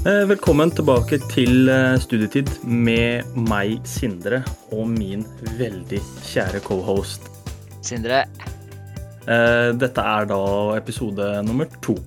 [0.00, 4.38] Eh, Velkommen tilbake til eh, studietid med meg, Sindre,
[4.72, 5.26] og min
[5.58, 7.26] veldig kjære cohost.
[7.84, 8.22] Sindre.
[9.28, 10.38] Eh, Dette er da
[10.78, 11.98] episode nummer to.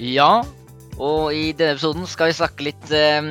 [0.00, 0.40] Ja,
[0.96, 3.28] og i denne episoden skal vi snakke litt eh,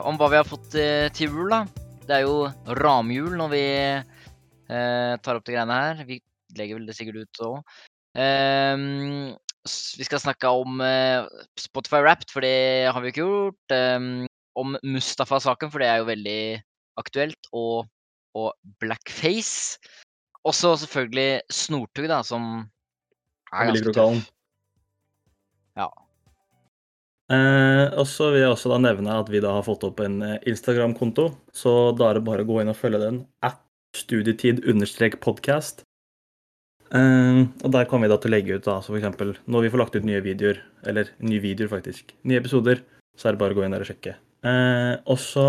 [0.00, 1.66] om hva vi har fått eh, til jul, da.
[2.08, 2.48] Det er jo
[2.80, 6.00] ramjul når vi eh, tar opp de greiene her.
[6.08, 6.22] Vi
[6.56, 7.60] legger vel det sikkert ut òg.
[9.68, 11.26] Vi skal snakke om eh,
[11.60, 13.74] Spotify Wrapped, for det har vi ikke gjort.
[13.76, 14.26] eh,
[14.60, 16.42] om Mustafa-saken, for det er jo veldig
[17.00, 17.50] aktuelt.
[17.56, 17.88] Og,
[18.36, 19.78] og blackface.
[20.48, 22.46] Også selvfølgelig Snortug, da, som
[23.52, 24.30] er ganske tøff.
[25.78, 25.88] Ja.
[27.30, 30.18] Eh, og så vil jeg også da nevne at vi da har fått opp en
[30.26, 33.22] eh, Instagram-konto, så da er det bare å gå inn og følge den.
[33.46, 33.60] At
[33.96, 35.84] studietid-podcast.
[35.84, 35.89] Eh,
[36.90, 39.70] og der kommer vi da til å legge ut da, så for eksempel når vi
[39.72, 40.58] får lagt ut nye videoer,
[40.90, 42.82] eller nye videoer faktisk, nye episoder,
[43.18, 44.16] så er det bare å gå inn der og sjekke.
[44.48, 45.46] Eh, og så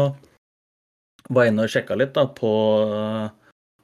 [1.31, 2.51] var jeg inne og sjekka litt da på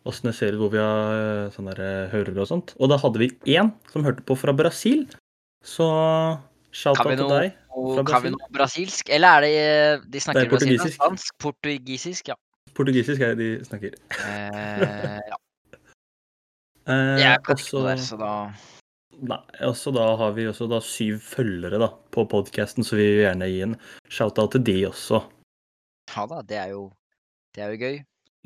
[0.07, 2.73] åssen det ser ut hvor vi har eh, sånne der, hører og sånt.
[2.79, 5.05] Og da hadde vi én som hørte på fra Brasil.
[5.65, 5.87] Så
[6.71, 7.57] shout out til deg.
[7.77, 8.37] Fra kan vi Brasil?
[8.37, 9.09] noe brasilsk?
[9.13, 10.77] Eller er det eh, de snakker Det er portugisisk.
[10.77, 11.01] portugisisk.
[11.01, 11.35] Spansk?
[11.43, 12.37] Portugisisk, ja.
[12.77, 13.99] Portugisisk er det de snakker.
[14.21, 15.41] Eh, ja.
[16.87, 18.31] Eh, Jeg kan også, ikke der, så da
[19.27, 23.23] nei, også da har vi også da syv følgere da, på podkasten, så vi vil
[23.25, 23.75] gjerne gi en
[24.09, 25.19] shout-out til de også.
[26.15, 26.85] Ja da, det er jo
[27.55, 27.97] Det er jo gøy.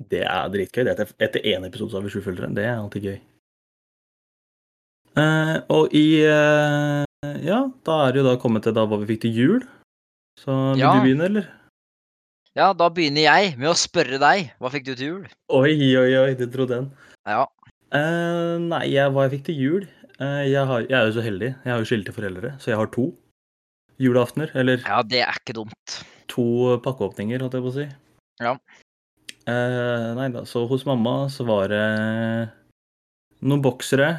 [0.10, 0.84] Det er dritgøy.
[0.88, 2.48] Det er etter, etter én episode så har vi sju følgere.
[2.56, 3.18] Det er alltid gøy.
[5.20, 7.04] Eh, og i eh,
[7.46, 9.60] Ja, da er det jo da kommet til da hva vi fikk til jul.
[10.40, 10.94] Så vil Ja.
[10.96, 11.50] du begynne, eller?
[12.56, 14.54] Ja, da begynner jeg med å spørre deg.
[14.60, 15.28] Hva fikk du til jul?
[15.54, 16.88] Oi, oi, oi, du trodde den.
[17.28, 17.46] Ja.
[17.92, 19.90] Eh, nei, jeg, hva jeg fikk til jul
[20.22, 21.48] Eh, jeg, har, jeg er jo så heldig.
[21.66, 23.08] Jeg har jo skilte foreldre, så jeg har to
[24.02, 24.52] julaftener.
[24.54, 25.96] Eller ja, det er ikke dumt.
[26.30, 27.88] to pakkeåpninger, holdt jeg på å si.
[28.42, 28.52] Ja.
[29.50, 31.82] Eh, nei da, så hos mamma så var det
[33.42, 34.12] noen boksere,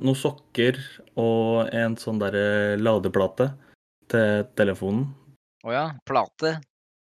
[0.00, 0.80] noen sokker
[1.20, 3.50] og en sånn derre ladeplate
[4.08, 5.04] til telefonen.
[5.68, 5.86] Å ja.
[6.08, 6.56] Plate.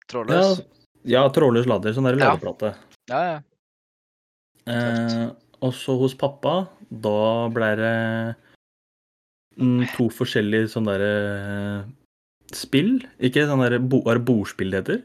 [0.08, 0.62] Trådløs.
[1.04, 1.92] ja trådløs lader.
[1.92, 2.32] Sånn derre Ja.
[2.32, 2.78] ladeplate.
[3.12, 3.40] Ja, ja.
[4.72, 5.26] Eh,
[5.64, 7.94] og så hos pappa, da ble det
[9.60, 11.16] mm, to forskjellige sånne derre
[12.56, 12.98] spill.
[13.24, 15.02] Ikke sånn derre bo, Er bordspill det heter?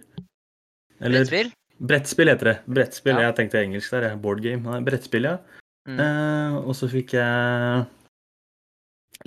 [1.01, 1.53] Eller Brettspill?
[1.81, 2.57] brettspill heter det.
[2.69, 3.17] Brettspill.
[3.17, 3.31] Ja.
[3.31, 4.11] Jeg tenkte engelsk der.
[4.21, 4.63] Board game.
[4.67, 5.39] Nei, brettspill, ja.
[5.89, 5.97] Mm.
[5.97, 7.87] Eh, og så fikk jeg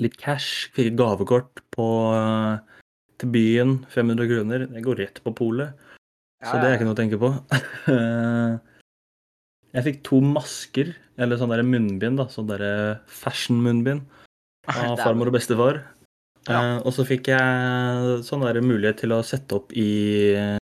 [0.03, 0.69] litt cash.
[0.75, 1.88] Fikk et gavekort på,
[2.19, 2.84] eh,
[3.17, 3.73] til byen.
[3.90, 4.67] 500 kroner.
[4.69, 5.73] Det går rett på polet.
[6.44, 7.31] Så Ja, det er ikke noe å tenke på.
[9.73, 12.28] Eh, jeg fikk to masker, eller sånn derre munnbind, da.
[12.29, 14.06] Sånn derre fashion-munnbind
[14.73, 15.81] av farmor og bestefar.
[16.47, 16.59] Ja.
[16.59, 20.57] Eh, og så fikk jeg sånn der mulighet til å sette opp i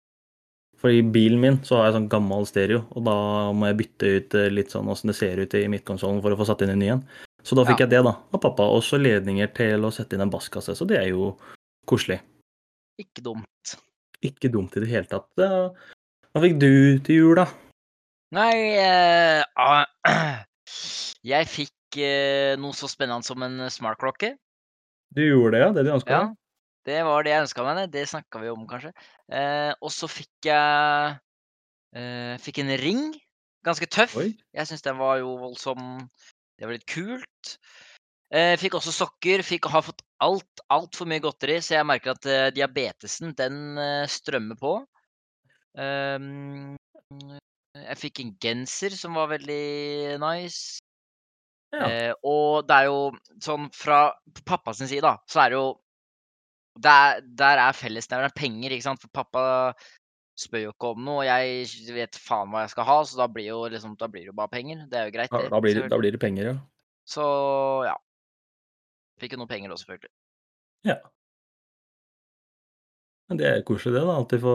[0.81, 3.15] For i bilen min så har jeg sånn gammel stereo, og da
[3.53, 6.39] må jeg bytte ut eh, litt sånn åssen det ser ut i midtkonsollen for å
[6.41, 7.03] få satt inn en ny en.
[7.45, 7.85] Så da fikk Ja.
[7.85, 8.65] jeg det, da, av pappa.
[8.65, 11.35] Og så ledninger til å sette inn en basskasse, så det er jo
[11.89, 12.21] koselig.
[13.01, 13.75] Ikke dumt.
[14.25, 15.29] Ikke dumt i det hele tatt.
[15.37, 16.71] Hva fikk du
[17.05, 17.47] til jul, da?
[18.31, 19.43] Nei eh,
[21.33, 24.37] Jeg fikk eh, noe så spennende som en smartklokke.
[25.11, 25.73] Du gjorde det, ja?
[25.75, 26.37] Det du ønska Ja, deg?
[26.87, 27.81] det var det jeg ønska meg.
[27.81, 28.93] Det, det snakka vi om, kanskje.
[29.35, 31.17] Eh, og så fikk jeg
[31.99, 33.03] eh, Fikk en ring.
[33.67, 34.15] Ganske tøff.
[34.23, 34.31] Oi.
[34.57, 36.07] Jeg syns den var jo voldsom
[36.57, 37.57] Det var litt kult.
[38.31, 39.43] Eh, fikk også sokker.
[39.45, 43.75] Fikk har fått alt altfor mye godteri, så jeg merker at eh, diabetesen, den
[44.07, 44.77] strømmer på.
[45.81, 46.77] Ehm,
[47.89, 50.81] jeg fikk en genser som var veldig nice.
[51.73, 51.87] Ja.
[51.87, 53.13] Eh, og det er jo
[53.45, 54.01] sånn fra
[54.49, 55.69] pappa sin side, da, så er det jo
[56.81, 59.01] Der, der er fellesnevneren penger, ikke sant.
[59.03, 59.43] For pappa
[60.39, 63.27] spør jo ikke om noe, og jeg vet faen hva jeg skal ha, så da
[63.29, 64.87] blir, jo liksom, da blir det jo bare penger.
[64.89, 66.55] Det er jo greit, Da, da, blir, det- da blir det penger, ja.
[67.05, 67.27] Så
[67.85, 67.97] ja.
[69.21, 70.13] Fikk jo noe penger også, selvfølgelig.
[73.31, 74.03] Men det er koselig, det.
[74.05, 74.55] Da Alltid få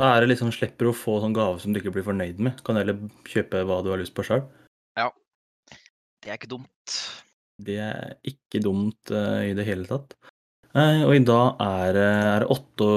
[0.00, 2.58] Da er det liksom slipper å få sånn gave som du ikke blir fornøyd med.
[2.66, 2.98] Kan heller
[3.30, 4.42] kjøpe hva du har lyst på sjøl.
[6.22, 6.96] Det er ikke dumt.
[7.62, 10.14] Det er ikke dumt uh, i det hele tatt.
[10.72, 12.90] Eh, og i dag er det er det åtte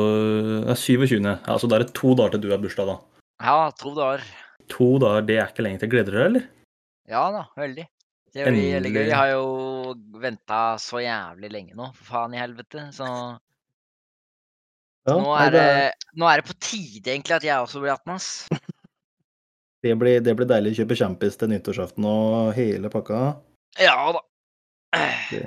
[0.71, 1.17] er 27.
[1.25, 3.23] Altså da er det to dager til du har bursdag, da.
[3.41, 4.23] Ja, to dager.
[4.71, 5.91] To dager, det er ikke lenge til.
[5.91, 6.45] Gleder du deg, eller?
[7.09, 7.87] Ja da, veldig.
[8.35, 9.01] Det blir veldig gøy.
[9.09, 12.87] Jeg har jo venta så jævlig lenge nå, for faen i helvete.
[12.93, 13.09] Så
[15.05, 15.65] Ja, nå, er det,
[16.17, 18.29] nå er det på tide egentlig at jeg også blir 18, ass.
[19.85, 23.19] det, blir, det blir deilig å kjøpe kjampis til nyttårsaften og hele pakka.
[23.77, 24.21] Ja da.
[25.29, 25.43] Det,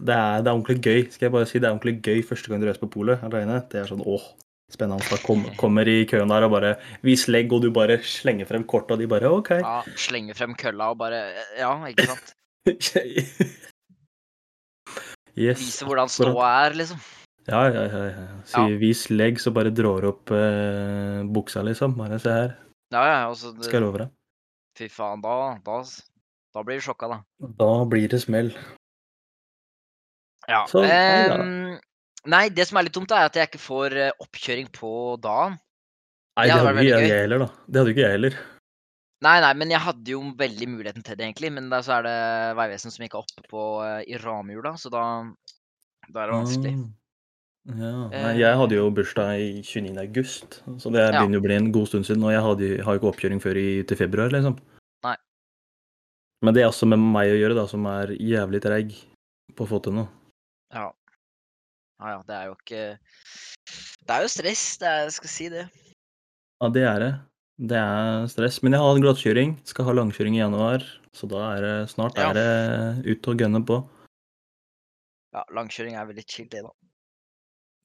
[0.00, 1.00] Det er, det er ordentlig gøy.
[1.12, 3.60] Skal jeg bare si Det er ordentlig gøy første gang du reiser på polet aleine.
[3.70, 4.24] Det er sånn åh,
[4.72, 5.06] spennende.
[5.06, 6.74] Da kom, kommer i køen der og bare
[7.06, 9.50] vis legg, og du bare slenger frem kortet, og de bare OK.
[9.60, 11.20] Ja, slenger frem kølla og bare
[11.60, 12.34] Ja, ikke sant?
[15.38, 15.62] yes.
[15.62, 16.98] Vise hvordan ståa er, liksom.
[17.48, 18.02] Ja, ja, ja.
[18.10, 18.26] ja.
[18.48, 21.96] Sier vis legg, så bare drar opp eh, buksa, liksom.
[21.98, 22.56] Bare se her.
[22.92, 23.64] Ja, ja, altså, det...
[23.66, 24.12] Skal jeg love deg.
[24.78, 25.80] Fy faen, da, da
[26.54, 27.18] Da blir du sjokka, da.
[27.58, 28.52] Da blir det smell.
[30.50, 30.64] Ja.
[30.70, 31.76] Så, ehm,
[32.26, 34.92] nei, det som er litt dumt, er at jeg ikke får eh, oppkjøring på
[35.22, 35.58] dagen.
[36.38, 37.48] Nei, Det det hadde hadde ikke jeg heller, da.
[37.66, 38.38] Det hadde ikke jeg heller.
[39.20, 41.50] Nei, nei, men jeg hadde jo veldig muligheten til det, egentlig.
[41.52, 42.16] Men da så er det
[42.56, 45.04] Vegvesenet som ikke er oppe på eh, i ramjula, så da,
[46.08, 46.74] da er det vanskelig.
[46.78, 46.88] Ah.
[47.78, 48.08] Ja.
[48.10, 49.92] Nei, jeg hadde jo bursdag i 29.
[50.02, 52.24] august, så det begynner jo å bli en god stund siden.
[52.26, 54.56] Og jeg hadde, har jo ikke oppkjøring før i, til februar, liksom.
[55.06, 55.14] Nei.
[56.46, 58.96] Men det er også med meg å gjøre, da, som er jævlig treig
[59.56, 60.08] på å få til noe.
[60.74, 60.88] Ja.
[62.00, 62.82] Ja, ja, det er jo ikke
[64.08, 65.66] Det er jo stress, det er, jeg skal si det.
[66.60, 67.10] Ja, det er det.
[67.70, 68.62] Det er stress.
[68.64, 69.50] Men jeg har en glattkjøring.
[69.68, 70.84] Skal ha langkjøring i januar,
[71.16, 72.30] så da er det snart Ja.
[72.30, 73.82] er det ut og gønne på.
[75.36, 76.72] Ja, langkjøring er veldig chill, det, da.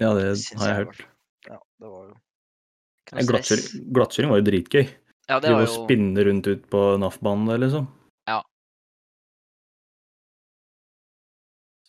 [0.03, 0.23] Ja, det
[0.59, 1.01] har jeg hørt.
[1.47, 2.15] Ja, det var jo.
[3.29, 4.85] Glattkjøring, glattkjøring var jo dritgøy.
[5.29, 5.69] Ja, det var jo...
[5.69, 7.87] Å spinne rundt ut på NAF-banen der, liksom.
[8.29, 8.39] Ja.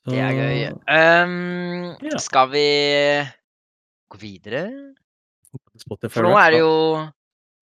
[0.01, 0.63] Så, Det er gøy.
[0.87, 2.21] Um, Ja.
[2.23, 2.67] Skal vi
[4.13, 4.63] gå videre?
[5.81, 6.73] Spotify For nå er det jo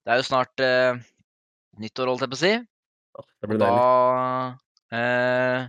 [0.05, 0.99] Det er jo snart uh,
[1.81, 2.53] nyttår, holdt jeg på å si.
[3.15, 4.59] Det blir blir da deilig.
[4.99, 5.69] eh,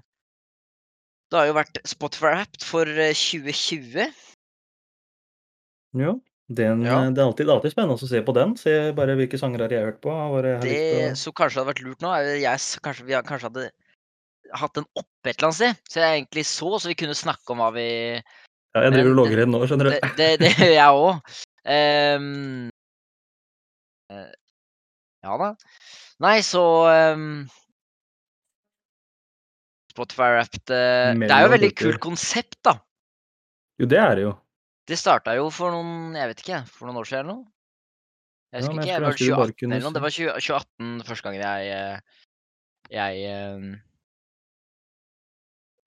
[1.29, 4.09] Det har jo vært Spotify-rapped for eh, 2020.
[5.95, 6.13] Ja.
[6.45, 6.99] Den, Ja.
[7.05, 8.55] eh, Det er alltid, det er alltid spennende å se på den.
[8.61, 10.11] Se bare hvilke sanger jeg har hørt på.
[10.13, 11.17] Hva jeg har Det likt å...
[11.17, 13.71] som kanskje hadde vært lurt nå, er jo jeg s- kanskje vi har- kanskje hadde
[14.53, 15.79] hatt den oppe et eller annet sted.
[15.89, 17.87] Så jeg egentlig så, så vi kunne snakke om hva vi
[18.75, 20.07] Ja, jeg driver og logger inn nå, skjønner Det, du.
[20.19, 21.35] det, det gjør jeg òg.
[21.65, 22.69] Ehm,
[24.11, 24.33] eh,
[25.25, 25.55] ja da.
[26.21, 26.61] Nei, så
[26.91, 27.47] ehm,
[29.95, 32.75] Spotify Wrapped eh, Det er jo Mellom et veldig kult konsept, da.
[33.79, 34.33] Jo, det er det jo.
[34.85, 37.45] Det starta jo for noen jeg vet ikke, for noen år siden eller noe.
[38.53, 39.95] Jeg Ja, husker men ikke, jeg var ønske du bare 2018 kunne eller noe.
[39.95, 41.97] Det var 20, 2018 første gangen jeg eh,
[42.93, 43.59] Jeg eh,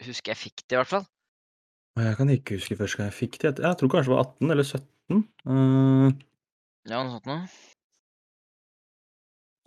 [0.08, 1.06] husker jeg fikk det, i hvert fall.
[1.98, 3.54] Jeg kan ikke huske første gang jeg fikk det.
[3.64, 5.24] Jeg tror kanskje det var 18 eller 17.
[5.48, 6.08] Uh...
[6.88, 7.48] Ja, noe sånt noe.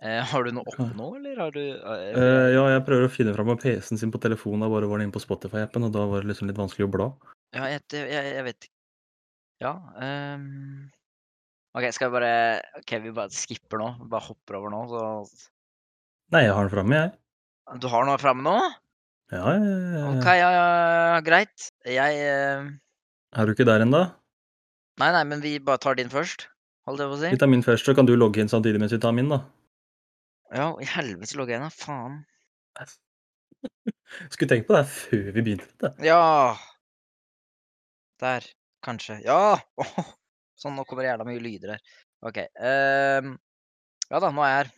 [0.02, 3.12] Uh, har du noe opp nå, eller har du uh, eh, ja, jeg prøver å
[3.12, 4.64] finne fram av PC-en sin på telefonen.
[4.64, 6.94] Da bare var det inne på Spotify-appen, og da var det liksom litt vanskelig å
[6.96, 7.08] bla.
[7.54, 8.81] Ja, jeg, jeg, jeg vet ikke.
[9.62, 10.90] Ja um,
[11.72, 12.34] OK, skal vi bare
[12.82, 13.88] OK, vi bare skipper nå.
[14.02, 15.02] Vi Bare hopper over nå, så
[16.32, 17.12] Nei, jeg har den framme, jeg.
[17.80, 18.56] Du har noe framme nå?
[19.32, 20.04] Ja, ja, ja, ja.
[20.10, 21.68] OK, ja, ja, greit.
[21.88, 22.68] Jeg eh,
[23.32, 24.02] Er du ikke der ennå?
[25.00, 26.46] Nei, nei, men vi bare tar din først,
[26.88, 27.32] holdt jeg på å si.
[27.32, 29.40] Vi tar min først, så kan du logge inn samtidig mens vi tar min, da.
[30.52, 31.76] Ja, i helvete logger jeg inn, da.
[31.80, 32.20] Faen.
[34.34, 35.72] Skulle tenkt på det her før vi begynte.
[35.80, 35.92] Det.
[36.04, 36.20] Ja
[38.20, 38.44] Der.
[38.82, 39.20] Kanskje.
[39.26, 39.56] Ja!
[39.78, 39.94] Oh,
[40.60, 41.82] sånn, nå kommer det jævla mye lyder her.
[42.22, 42.38] OK.
[42.38, 43.34] ehm,
[44.10, 44.72] ja da, nå er jeg her.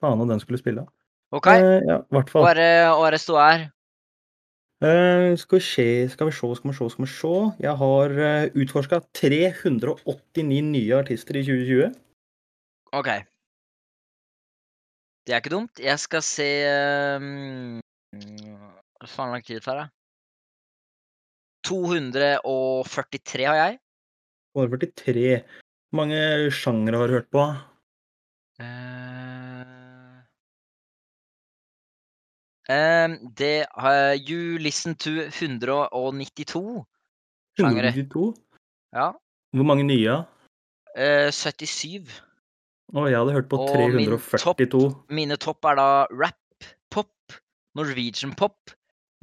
[0.00, 0.86] Faen, om den skulle spille.
[1.34, 1.48] OK.
[1.50, 2.46] Uh, ja, i hvert fall.
[2.46, 3.66] Bare det ståa her?
[4.84, 7.34] Uh, skal vi se, skal vi se, skal vi se, skal vi se.
[7.64, 11.94] Jeg har uh, utforska 389 nye artister i 2020.
[12.92, 13.10] OK.
[15.24, 15.80] Det er ikke dumt.
[15.80, 16.48] Jeg skal se
[17.16, 17.80] um,
[19.00, 19.86] Hva faen lang tid tar det?
[21.64, 23.78] 243 har jeg.
[24.54, 25.42] 243.
[25.90, 26.20] Hvor mange
[26.54, 27.44] sjangre har du hørt på?
[28.62, 30.22] Uh,
[32.70, 36.84] um, det uh, You listen to 192
[37.58, 37.90] sjangere.
[37.90, 38.34] 192.
[38.94, 39.10] Ja.
[39.54, 40.20] Hvor mange nye?
[40.94, 42.10] Uh, 77.
[42.94, 44.84] Å, jeg hadde hørt på Og min 342.
[45.10, 47.38] Mine topp er da rap, pop,
[47.74, 48.70] Norwegian pop,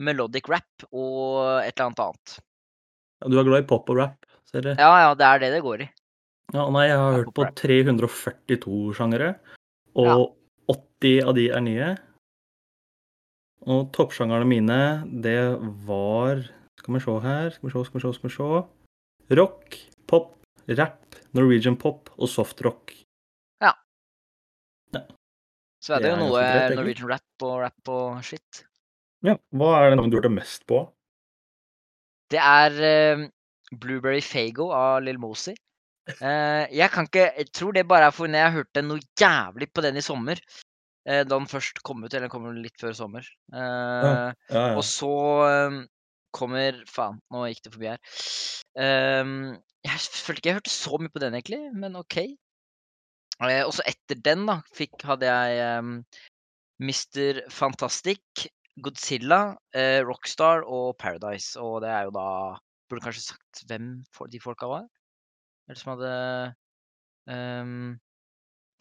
[0.02, 2.36] melodic rap og et eller annet annet.
[3.22, 4.80] Ja, Du er glad i pop og rap, ser jeg.
[4.82, 5.90] Ja, ja, det er det det går i.
[6.52, 9.36] Ja, nei, jeg har hørt på 342 sjangere,
[9.96, 10.34] og
[10.72, 11.92] 80 av de er nye.
[13.72, 14.80] Og toppsjangerne mine,
[15.22, 15.38] det
[15.86, 16.42] var
[16.82, 19.78] Skal vi se her, skal vi se, skal vi se, skal vi se Rock,
[20.10, 20.32] pop,
[20.68, 22.96] rap, Norwegian pop og softrock.
[25.82, 26.76] Så er det, Det jo er noe ganske greit.
[26.78, 28.60] Norwegian rap og rap og shit.
[29.26, 30.82] Ja, Hva er det navnet du hørte mest på?
[32.32, 33.28] Det er eh,
[33.78, 35.54] Blueberry Fago av Lill Mosey.
[36.12, 39.84] Eh, jeg kan ikke Jeg tror det bare er fordi jeg hørte noe jævlig på
[39.86, 40.42] den i sommer.
[41.06, 42.14] eh, da den først kom ut.
[42.14, 43.28] Eller den kom litt før sommer.
[43.54, 43.62] Ja,
[44.02, 44.64] ja, ja.
[44.78, 45.12] Og så
[46.32, 48.00] kommer Faen, nå gikk det forbi her.
[49.82, 52.18] Jeg følte ikke jeg hørte så mye på den, egentlig, men OK.
[53.42, 55.82] Og så etter den, da, fikk, hadde jeg
[56.82, 57.42] Mr.
[57.52, 58.46] Fantastic,
[58.84, 61.60] Godzilla, eh, Rockstar og Paradise.
[61.62, 62.28] Og det er jo da
[62.92, 64.02] Burde kanskje sagt hvem
[64.34, 64.88] de folka var?
[65.70, 66.10] Eller som hadde
[67.32, 67.94] um,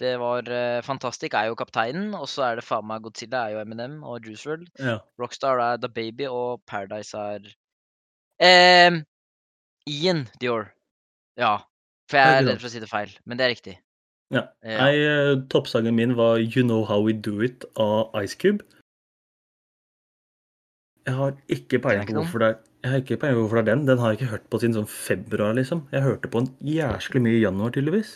[0.02, 3.54] Det var eh, Fantastic er jo kapteinen, og så er det faen meg Godzilla er
[3.54, 4.66] jo Eminem og Juice WRLD.
[4.82, 4.96] ja.
[5.20, 7.46] Rockstar er The Baby, og Paradise er
[8.42, 9.04] ehm,
[9.86, 10.72] Ian Dior.
[11.38, 11.58] Ja.
[12.10, 13.76] For jeg er redd for å si det feil, men det er riktig.
[14.34, 14.48] ja.
[14.66, 14.90] Ja.
[14.90, 18.64] Eh, toppsangen min var You Know How We Do It av Ice Cube.
[21.06, 23.68] Jeg har ikke peiling på hvorfor det er jeg har ikke peiling på hvorfor det
[23.68, 23.86] er den.
[23.88, 25.84] Den har jeg ikke hørt på siden sånn februar, liksom.
[25.92, 28.14] Jeg hørte på den jæsklig mye i januar, tydeligvis.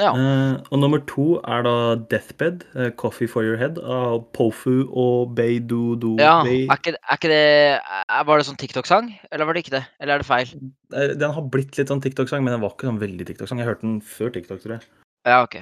[0.00, 0.14] Ja.
[0.16, 1.74] Eh, og nummer to er da
[2.08, 7.28] Deathbed, eh, Coffee for Your Head, av Pofu og Beidudu Ja, er ikke, er ikke
[7.28, 7.42] det
[7.76, 9.82] er, Var det sånn TikTok-sang, eller var det ikke det?
[10.00, 10.54] Eller er det feil?
[10.96, 13.60] Eh, Den har blitt litt sånn TikTok-sang, men den var ikke sånn veldig TikTok-sang.
[13.60, 14.88] Jeg hørte den før TikTok, tror jeg.
[15.28, 15.60] Ja, OK.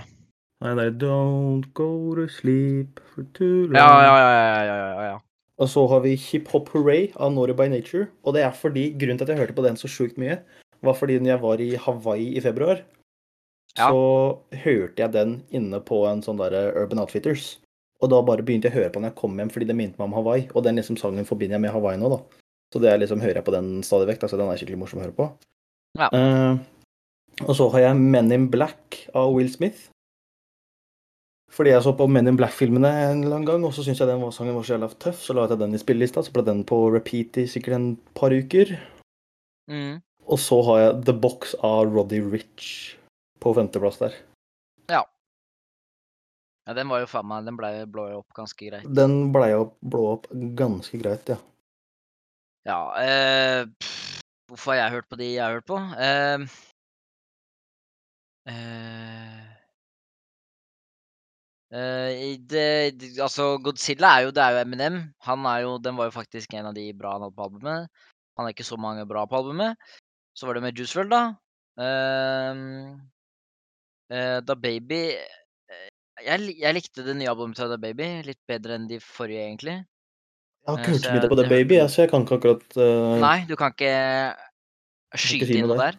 [0.62, 3.80] Nei, det er Don't go to sleep for too long.
[3.82, 5.18] Ja, ja, ja, ja, ja, ja, ja.
[5.60, 8.08] Og så har vi Hip Hop Hooray av Nora by Nature.
[8.24, 10.38] Og det er fordi, grunnen til at jeg hørte på den så sjukt mye,
[10.80, 12.80] var fordi når jeg var i Hawaii i februar,
[13.76, 13.90] Ja.
[13.92, 17.58] så hørte jeg den inne på en sånn derre Urban Outfitters.
[18.00, 19.98] Og da bare begynte jeg å høre på den jeg kom hjem, fordi det minte
[20.00, 20.48] meg om Hawaii.
[20.54, 22.40] Og den liksom sangen forbinder jeg med Hawaii nå, da.
[22.72, 24.24] Så det er liksom, hører jeg på den stadig vekk.
[24.24, 25.28] Altså, den er skikkelig morsom å høre på.
[25.98, 26.08] Ja.
[26.14, 26.56] Uh,
[27.46, 29.90] og så har jeg Men in Black av Will Smith.
[31.50, 34.08] Fordi jeg så på Men in Black-filmene en eller annen gang, og så syntes jeg
[34.08, 36.22] den var- sangen var så jævla tøff, så la jeg den i spillelista.
[36.22, 38.76] Så ble den på repeat i sikkert en par uker.
[39.70, 40.00] Mm.
[40.30, 42.96] Og så har jeg The Box av Roddy Rich
[43.40, 44.14] på femteplass der.
[44.88, 45.02] ja.
[46.66, 46.74] ja.
[46.74, 48.86] Den var jo faen meg Den ble blå opp ganske greit.
[48.94, 49.50] Den blei
[49.82, 51.36] blå opp ganske greit, ja.
[52.68, 55.78] Ja, eh, pff, hvorfor har jeg hørt på de jeg har hørt på?
[55.98, 56.46] Eh,
[58.46, 59.59] eh,
[61.70, 64.96] i det, det, altså, Godzilla er jo, det er jo Eminem.
[65.26, 67.86] Han er jo, den var jo faktisk en av de bra han hadde på albumet.
[68.38, 69.78] Han er ikke så mange bra på albumet.
[70.34, 71.22] Så var det med Juice WRLD, da.
[71.80, 72.96] Uh,
[74.10, 75.86] uh, Da Baby eh,
[76.26, 79.78] jeg, jeg likte det nye albumet til Da Baby litt bedre enn de forrige, egentlig.
[80.60, 82.76] Jeg har ikke hørt så mye på Da baby, jeg, så jeg kan ikke akkurat
[83.22, 83.94] Nei, du kan ikke
[85.16, 85.96] skyte si inn noe noe der.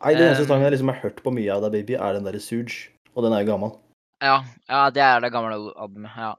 [0.00, 2.24] Nei, det eneste sangen jeg liksom har hørt på mye av, Da baby, er den
[2.28, 2.88] derre Suge.
[3.12, 3.74] Og den er jo gammel.
[4.20, 6.12] Ja, ja, det er det gamle al- albumet.
[6.16, 6.34] Ja.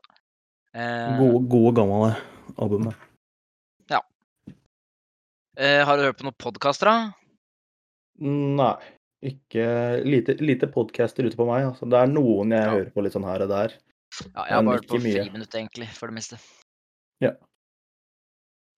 [0.73, 2.11] Eh, Gode, gode gamle
[2.57, 2.95] albumet.
[5.57, 7.11] eh, har du hørt på noen podkaster, da?
[8.23, 8.75] Nei.
[9.21, 9.65] Ikke
[10.05, 11.67] Lite, lite podcaster ute på meg.
[11.67, 11.85] Altså.
[11.89, 12.71] Det er noen jeg Ja.
[12.71, 13.73] hører på litt sånn her og der.
[14.33, 15.23] Ja, jeg har bare hørt på mye.
[15.25, 16.39] friminutt, egentlig, for det meste.
[17.21, 17.31] Ja.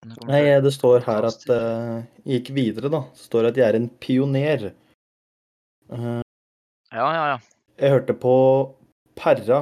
[0.04, 3.00] Det Nei, det står her at uh, Gikk videre, da.
[3.08, 4.74] Det står at jeg er en pioner.
[5.90, 6.22] Uh,
[6.92, 7.40] Ja, ja, ja.
[7.80, 8.76] jeg hørte på
[9.20, 9.62] Perra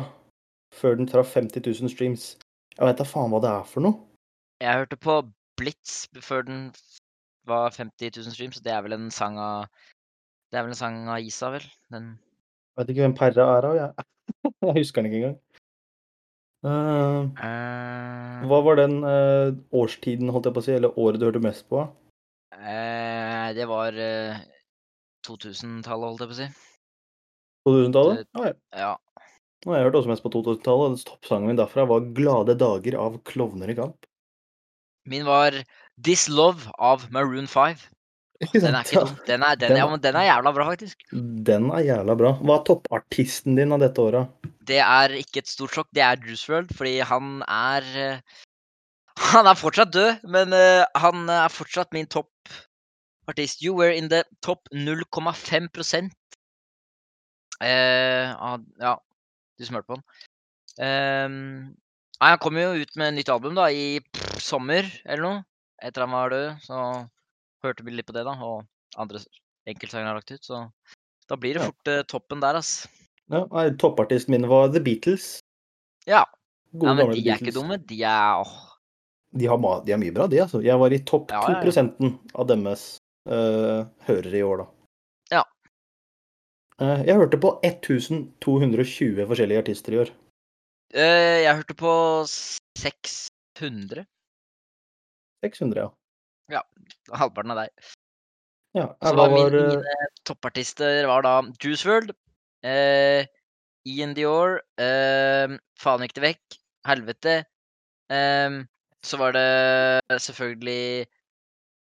[0.76, 2.32] før den traff 50 000 streams.
[2.78, 4.00] Jeg veit da faen hva det er for noe.
[4.64, 5.18] Jeg hørte på
[5.60, 6.60] Blitz før den
[7.50, 8.62] var 50 000 streams.
[8.64, 9.68] Det er vel en sang av
[10.52, 11.66] Det er vel en sang av Isa, vel?
[11.94, 12.14] Den
[12.80, 14.06] vet ikke hvem Perra er av, jeg.
[14.68, 15.40] jeg husker den ikke engang.
[16.62, 21.26] Uh, uh, hva var den uh, årstiden, holdt jeg på å si, eller året du
[21.26, 21.86] hørte mest på?
[22.54, 24.44] eh, Det var eh,
[25.28, 26.50] 2000-tallet, holdt jeg på å si.
[27.70, 28.28] 2000-tallet?
[28.38, 28.54] Ah, Ja,
[28.84, 28.92] ja.
[29.66, 33.20] Har jeg hørt også mest på 2000-tallet, og toppsangen min derfra var 'Glade dager' av
[33.30, 34.08] Klovner i kamp.
[35.06, 35.54] Min var
[36.02, 37.78] This Love av Maroon 5.
[38.42, 39.18] Ikke Den er ikke dum.
[39.28, 41.04] Den er, den, Den ja, men den jævla bra, faktisk.
[41.46, 42.32] Den er jævla bra.
[42.42, 44.50] Hva er toppartisten din av dette året?
[44.66, 45.90] Det er ikke et stort sjokk.
[45.94, 48.42] Det er Juice WRLD, fordi han er eh,
[49.36, 53.62] Han er fortsatt død, men eh, han er fortsatt min toppartist.
[53.62, 56.10] You were in the top 0,5
[57.62, 58.34] eh,
[58.82, 58.98] Ja,
[59.62, 60.06] du som hørte på han.
[60.82, 61.38] Ehm,
[62.22, 65.44] nei, han kom jo ut med nytt album da i pff, sommer eller noe.
[65.82, 66.82] Etter han var død, så
[67.66, 68.36] hørte vi litt på det, da.
[68.46, 68.66] Og
[69.02, 69.22] andre
[69.70, 70.66] enkeltsanger har lagt ut, så
[71.30, 71.70] da blir det Ja.
[71.72, 72.88] fort eh, toppen der, ass.
[73.32, 75.40] Ja, nei, toppartisten min var The Beatles.
[76.06, 76.26] Ja.
[76.74, 77.78] Gode, Ja, men de er ikke dumme.
[77.78, 78.52] De er åh.
[79.32, 80.60] De har, de er mye bra, de, altså.
[80.64, 82.10] Jeg var i topp Ja, 2 ja, ja.
[82.36, 82.84] av deres
[83.32, 84.66] uh, hørere i år, da.
[86.82, 90.12] Eh, jeg hørte på 1220 forskjellige artister i år.
[90.98, 91.92] Eh, jeg hørte på
[92.82, 94.06] 600.
[95.46, 95.90] 600, ja.
[96.58, 96.64] Ja.
[97.14, 97.92] Halvparten av deg.
[98.80, 98.88] ja.
[99.04, 102.16] Så var min, var, eh, mine toppartister var da Juice WRLD,
[102.66, 103.30] eh,
[103.86, 104.60] Ian Dior.
[104.82, 106.60] eh, faen gikk det vekk.
[106.88, 107.38] Helvete.
[108.10, 108.50] Eh,
[109.06, 111.06] så var det selvfølgelig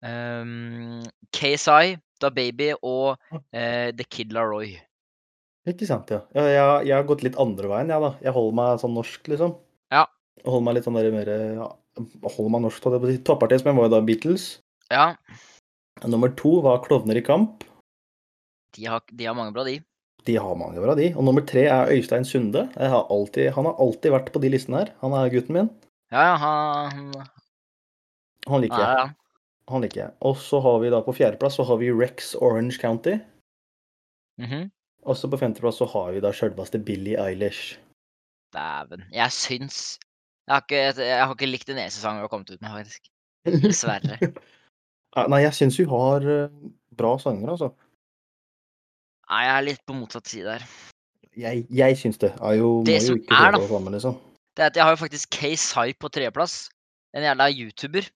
[0.04, 1.02] um,
[1.33, 4.78] KSI, Da Baby og uh, The Kid Laroi.
[5.69, 6.23] Ikke sant, ja.
[6.35, 8.11] Jeg, jeg, jeg har gått litt andre veien, jeg, da.
[8.25, 9.52] Jeg holder meg sånn norsk, liksom.
[9.93, 10.07] Ja.
[10.40, 11.67] Jeg holder meg litt sånn der mer ja,
[12.00, 13.21] Holder meg norsk, holdt jeg på å si.
[13.29, 14.47] Toppartist, men var jo da Beatles.
[14.90, 15.11] Ja,
[16.09, 17.64] Nummer to var Klovner i kamp.
[18.76, 19.75] de har, de har mange bra, de.
[20.25, 21.11] De har mange bra, de.
[21.12, 22.67] Og nummer tre er Øystein Sunde.
[22.76, 24.95] Har alltid, han har alltid vært på de listene her.
[25.05, 25.69] Han er gutten min.
[26.12, 27.12] Ja, ja, han,
[28.49, 28.97] Han liker jeg.
[28.97, 29.07] ja,
[29.71, 30.12] Han liker jeg.
[30.25, 33.19] Og så har vi da på fjerdeplass så har vi Rex Orange County.
[34.40, 34.71] mhm.
[34.71, 34.79] Og
[35.16, 37.78] så på femteplass så har vi da sjølveste Billie Eilish.
[38.54, 39.04] Dæven.
[39.14, 39.99] Jeg syns
[40.47, 42.73] jeg har, ikke, jeg har ikke likt den eneste sangen hun har kommet ut med,
[42.75, 43.04] faktisk.
[43.62, 44.16] Dessverre.
[45.30, 46.57] Nei, jeg syns hun har eh,
[46.99, 47.69] bra sanger, altså.
[49.30, 50.64] Nei, jeg er litt på motsatt side her.
[51.38, 52.33] Jeg, jeg syns det.
[52.35, 54.16] Jeg jo, Det som er, da- sammen, liksom.
[54.59, 56.57] Det er at jeg har jo faktisk K-Sai på tredjeplass.
[57.14, 58.09] En jævla YouTuber.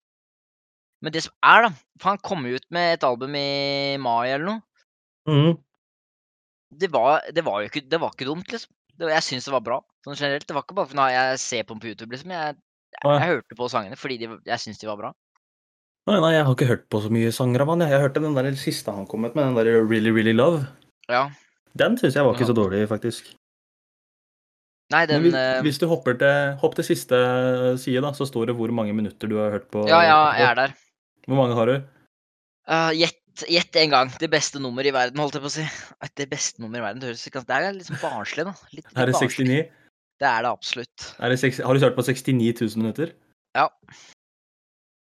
[1.04, 1.70] Men det som er, da
[2.02, 4.60] For han kom jo ut med et album i mai eller noe.
[5.30, 5.54] Mhm.
[6.80, 8.72] Det var, det var jo ikke, det var ikke dumt, liksom.
[8.94, 9.80] Det, jeg syns det var bra.
[10.06, 10.46] Sånn generelt.
[10.46, 12.34] Det var ikke bare fordi jeg ser på dem på YouTube, liksom.
[12.34, 12.56] Jeg,
[12.94, 15.12] jeg, jeg hørte på sangene fordi de, jeg syns de var bra.
[16.04, 17.86] Nei, nei, jeg har ikke hørt på så mye sanger av han.
[17.88, 20.66] Jeg, hørte den der siste han kom ut med, den der Really Really Love.
[21.08, 21.30] Ja.
[21.74, 23.32] Den syns jeg var ikke så dårlig, faktisk.
[24.92, 27.18] Nei, den hvis, eh, hvis du hopper til, hopp til siste
[27.80, 29.86] side, da, så står det hvor mange minutter du har hørt på.
[29.88, 30.74] Ja, ja, jeg er der.
[31.24, 31.76] Hvor mange har du?
[32.68, 34.10] Uh, Gjett gjett en gang.
[34.20, 35.64] Det beste nummeret i verden, holdt jeg på å si.
[36.16, 38.54] Det beste nummeret i verden, det høres ikke Det er sånn barnslig, da.
[38.72, 39.46] Litt, litt Er det barnslig.
[39.48, 39.70] 69?
[40.20, 41.06] Det er det absolutt.
[41.18, 43.12] Er det 6, har du hørt på 69 000 minutter?
[43.56, 43.68] Ja.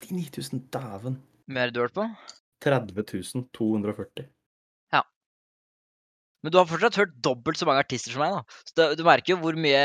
[0.03, 1.19] 69 000, dæven.
[1.53, 2.07] Har du hørt på?
[2.65, 2.95] 30
[3.53, 4.27] 240.
[4.93, 5.03] Ja.
[6.43, 8.43] Men du har fortsatt hørt dobbelt så mange artister som meg, da.
[8.67, 9.83] Så du, du merker jo hvor mye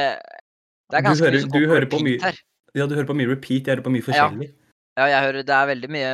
[0.88, 2.38] Det er Du ganske hører- mye som du går på hører på mye- her.
[2.76, 4.08] Ja, du hører på mye repeat, jeg hører på mye Ja.
[4.08, 4.50] forskjellig.
[4.98, 6.12] Ja, jeg hører Det er veldig mye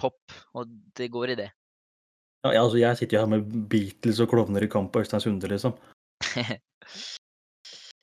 [0.00, 1.50] rap-pop, og det går i det.
[2.44, 5.48] Ja, altså, jeg sitter jo her med Beatles og Klovner i kamp og Øystein Sunde,
[5.52, 5.74] liksom.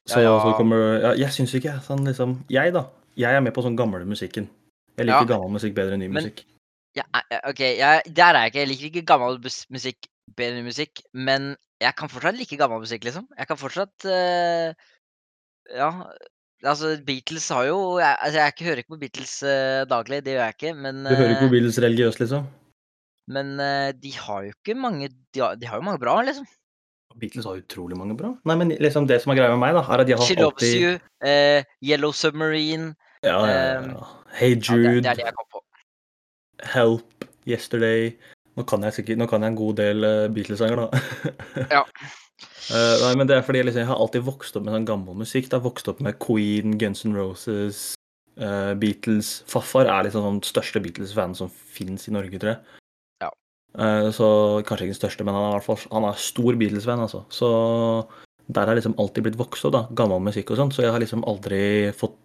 [0.07, 0.35] Så, Ja, ja.
[0.39, 2.85] så kommer ja, Jeg syns ikke jeg sånn liksom Jeg, da.
[3.19, 4.45] Jeg er med på sånn gamle musikken.
[4.95, 6.45] Jeg liker gammel musikk bedre enn ny Men- musikk.
[6.95, 7.03] Ja,
[7.45, 8.59] OK, jeg, der er jeg ikke.
[8.63, 9.35] Jeg liker ikke gammel
[9.73, 10.07] musikk
[10.37, 11.49] bedre enn ny musikk, men
[11.83, 13.27] jeg kan fortsatt like gammel musikk, liksom.
[13.37, 14.71] Jeg kan fortsatt uh,
[15.75, 15.89] Ja.
[16.65, 20.55] Altså, Beatles har jo altså, jeg hører ikke på Beatles uh, daglig, det gjør jeg
[20.55, 22.47] ikke, men Du hører ikke eh, på Beatles religiøst, liksom?
[23.29, 26.47] Men uh, de har jo ikke mange de har, de har jo mange bra, liksom.
[27.17, 28.33] Beatles har utrolig mange bra.
[28.45, 30.37] Nei, men liksom det som er greia med meg, da, er at de har She
[30.37, 34.81] har Loves You, uh, Yellow Submarine ja, ja, ja, Hey Jude.
[34.81, 35.63] Ja, det, det er det jeg kom på.
[36.73, 38.11] Help, Yesterday
[38.57, 41.01] Nå kan jeg sikkert, nå kan jeg en god del Beatles-sanger, da.
[41.69, 41.83] Ja.
[42.67, 45.15] Eh, nei, men det er fordi liksom, jeg har alltid vokst opp med sånn gammel
[45.15, 45.47] musikk.
[45.47, 47.93] Jeg har vokst opp med Queen, Guns N' Roses,
[48.41, 49.37] uh, Beatles.
[49.47, 52.79] Farfar er liksom sånn største Beatles-fan som fins i Norge, tror jeg.
[53.23, 53.31] Ja.
[53.77, 54.27] Uh, så
[54.67, 57.23] kanskje ikke den største, men han er fall han er stor Beatles-fan, altså.
[57.31, 57.49] Så
[58.47, 59.83] der har jeg liksom alltid blitt vokst opp, da.
[59.95, 60.75] Gammel musikk og sånn.
[60.75, 61.61] Så jeg har liksom aldri
[61.95, 62.19] fått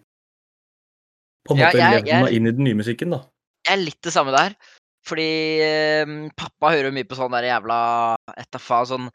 [1.47, 3.23] på en Ja, måte jeg- levd meg inn i den nye musikken, da.
[3.67, 4.55] Jeg er litt det samme der.
[5.03, 6.05] Fordi eh,
[6.39, 9.09] pappa hører mye på sånn der jævla Etafa, sånn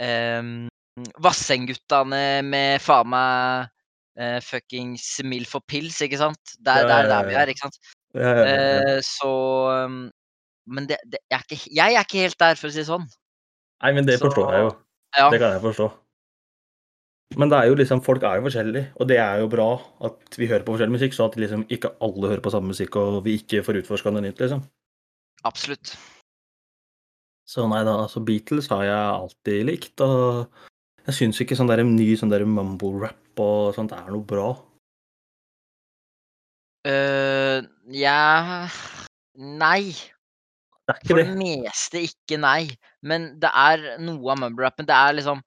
[0.00, 0.68] um,
[1.22, 3.70] Vassendguttene med faen meg
[4.20, 6.54] uh, fuckings Mill og pils, ikke sant?
[6.60, 7.80] Det er der, der vi er, ikke sant?
[8.14, 9.32] Eh, så
[9.88, 10.04] um,
[10.70, 12.86] Men det, det, jeg, er ikke, jeg er ikke helt der, for å si det
[12.88, 13.08] sånn.
[13.82, 14.72] Nei, men det så- forstår jeg jo.
[15.18, 15.90] Ja, Det kan jeg forstå.
[17.38, 19.68] Men det er jo liksom, folk er jo forskjellige, og det er jo bra
[20.06, 22.96] at vi hører på forskjellig musikk, så at liksom ikke alle hører på samme musikk,
[23.00, 24.62] og vi ikke får utforska noe nytt, liksom.
[25.42, 25.96] absolutt.
[27.44, 30.46] Så nei da, altså Beatles har jeg alltid likt, og
[31.04, 34.52] jeg syns ikke sånn der ny sånn der mumble-rap og sånt er noe bra.
[36.84, 38.68] Uh, ja
[39.40, 39.94] Nei.
[40.84, 41.30] Det For det.
[41.30, 42.68] det meste ikke nei.
[43.00, 44.88] Men det er noe av mumble-rappen.
[44.88, 45.40] Det er liksom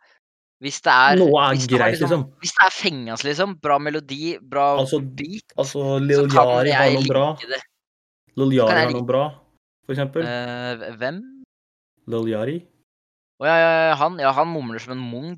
[0.65, 2.25] Hvis det er Noe er hvis greit, liksom.
[2.41, 3.55] Hvis det er fengende, liksom.
[3.61, 5.53] Bra melodi, bra Altså, beat.
[5.57, 7.25] Altså, Lil Yari har noe bra.
[8.41, 9.25] Lil Yari har noe bra,
[9.85, 10.25] for eksempel.
[10.25, 11.21] Uh, hvem?
[12.07, 12.57] Lil Yari.
[13.37, 15.35] Å ja, ja, ja, han, ja, han mumler som en mung.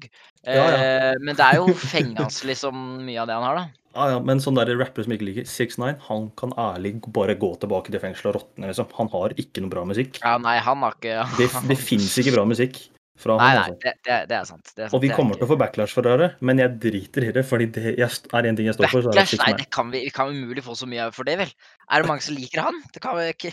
[0.48, 0.76] Ja, ja.
[0.80, 3.66] Eh, men det er jo fengende liksom, mye av det han har, da.
[3.98, 7.50] Ja, ja, men sånn der rappere som ikke liker 6ix9ine, han kan ærlig bare gå
[7.60, 8.88] tilbake til fengsel og råtne, liksom.
[9.02, 10.22] Han har ikke noe bra musikk.
[10.24, 12.80] Ja, nei, han har ikke Det, det fins ikke bra musikk
[13.20, 13.80] fra Nei, han, nei, altså.
[13.84, 14.64] det, det, det er sant.
[14.70, 14.96] Det er sant.
[14.96, 17.34] Og vi er kommer ikke- til å få backlash for det, men jeg driter i
[17.36, 19.44] det, fordi det er en ting jeg står for, så er det Backlash?
[19.44, 21.52] Nei, det kan vi, vi kan umulig få så mye for det, vel?
[21.92, 22.80] Er det mange som liker han?
[22.96, 23.52] Det kan vi ikke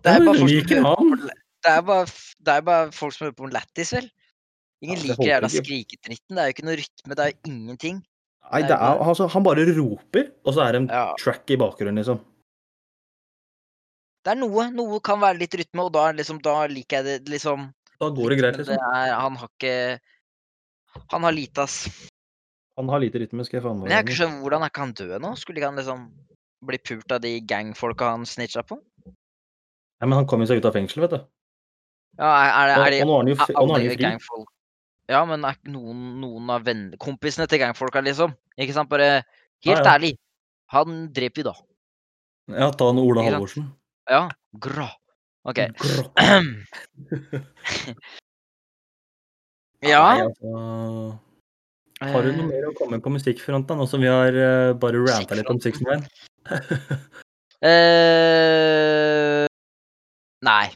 [0.00, 1.26] Det er bare som liker han?
[1.62, 2.06] Det er bare,
[2.42, 4.08] det er bare folk som hører på Lattis, vel?
[4.82, 6.34] Ingen ja, liker jævla håper skrikedritten.
[6.34, 8.00] Det er jo ikke noe rytme, det er jo ingenting.
[8.50, 11.04] Nei, Det er altså, han bare roper, og så er det en Ja.
[11.18, 12.18] track i bakgrunnen, liksom.
[14.22, 14.70] Det er noe.
[14.70, 17.72] Noe kan være litt rytme, og da, liksom, da liker jeg det liksom.
[17.98, 18.74] Da går det greit, liksom.
[18.74, 20.00] det er, han har ikke
[21.10, 21.88] Han har lite, ass.
[22.76, 24.82] Han har lite rytme, skal jeg faen meg Men jeg ikke skjønner hvordan er ikke
[24.82, 25.30] han død nå?
[25.40, 26.02] Skulle ikke han liksom
[26.68, 28.76] bli pult av de gangfolka han snitcha på?
[29.06, 31.24] Nei, men han kom jo seg ut av fengsel, vet du.
[32.20, 34.44] Ja, er, er, er og og nå er han jo fri.
[35.10, 38.34] Ja, men er ikke noen, noen av venn, kompisene til gangfolka, liksom?
[38.60, 38.90] Ikke sant?
[38.92, 39.08] Bare
[39.64, 39.94] helt Ja, ja.
[39.96, 40.12] ærlig.
[40.72, 41.54] Han dreper vi, da.
[42.52, 43.64] Ja, ta en Ola Halvorsen.
[44.10, 44.28] Ja.
[44.62, 44.88] Gra.
[45.48, 45.58] OK.
[45.80, 46.04] Grå.
[49.92, 50.02] ja.
[50.06, 50.48] Nei, altså,
[52.02, 55.34] har du noe mer å komme på musikkfronten, nå som vi har uh, bare ranta
[55.38, 56.04] litt om Six Nine?
[57.62, 59.44] uh,
[60.42, 60.66] Nei.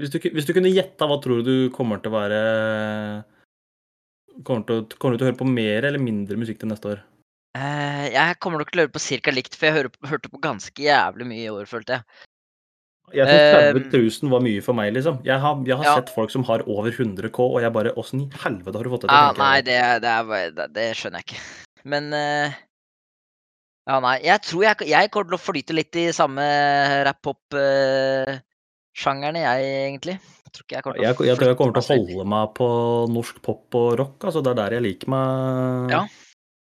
[0.00, 2.40] Hvis du, hvis du kunne gjetta, hva tror du kommer til å være
[4.46, 6.94] Kommer du til, kommer du til å høre på mer eller mindre musikk til neste
[6.94, 7.02] år?
[7.58, 10.40] Uh, jeg kommer nok til å høre på cirka likt, for jeg hører, hørte på
[10.40, 12.26] ganske jævlig mye i år, følte jeg.
[13.10, 13.90] Jeg syns Eh, 30
[14.22, 15.18] 000 var mye for meg, liksom.
[15.26, 15.94] Jeg har, jeg har Ja.
[15.98, 18.90] sett folk som har over 100 K, og jeg bare Åssen i helvete har du
[18.90, 19.18] fått det til?
[19.18, 21.42] Ja, nei, det, det, er, det, skjønner jeg ikke.
[21.84, 22.54] Men uh,
[23.90, 24.20] Ja, nei.
[24.22, 26.46] Jeg tror jeg, jeg kommer til å flyte litt i samme
[29.00, 30.20] rap-pop-sjangerne, jeg, egentlig.
[30.20, 32.66] Jeg tror jeg Jeg, jeg tror jeg kommer til å holde meg på
[33.10, 34.18] norsk pop og rock.
[34.24, 36.02] Altså, det er der jeg liker meg Ja.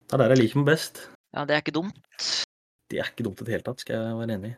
[0.09, 1.07] Det er der jeg liker meg best.
[1.33, 1.95] Ja, det er ikke dumt.
[2.89, 4.55] Det er ikke dumt i det hele tatt, skal jeg være enig i.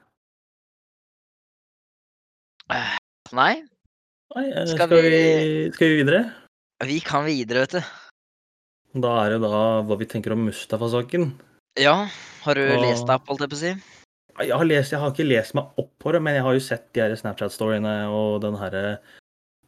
[2.72, 2.98] Eh,
[3.36, 3.54] Nei,
[4.36, 5.10] Nei, eh, Skal skal, vi...
[5.12, 6.22] vi- skal vi videre?
[6.88, 7.82] vi kan videre, vet du.
[9.02, 11.34] Da er det da hva vi tenker om Mustafa-saken.
[11.80, 12.08] Ja,
[12.44, 14.01] har du Og- lest deg opp, holdt jeg på å si?
[14.40, 16.64] Jeg har, lest, jeg har ikke lest meg opp på det, men jeg har jo
[16.64, 19.00] sett de her Snapchat-storyene og den herre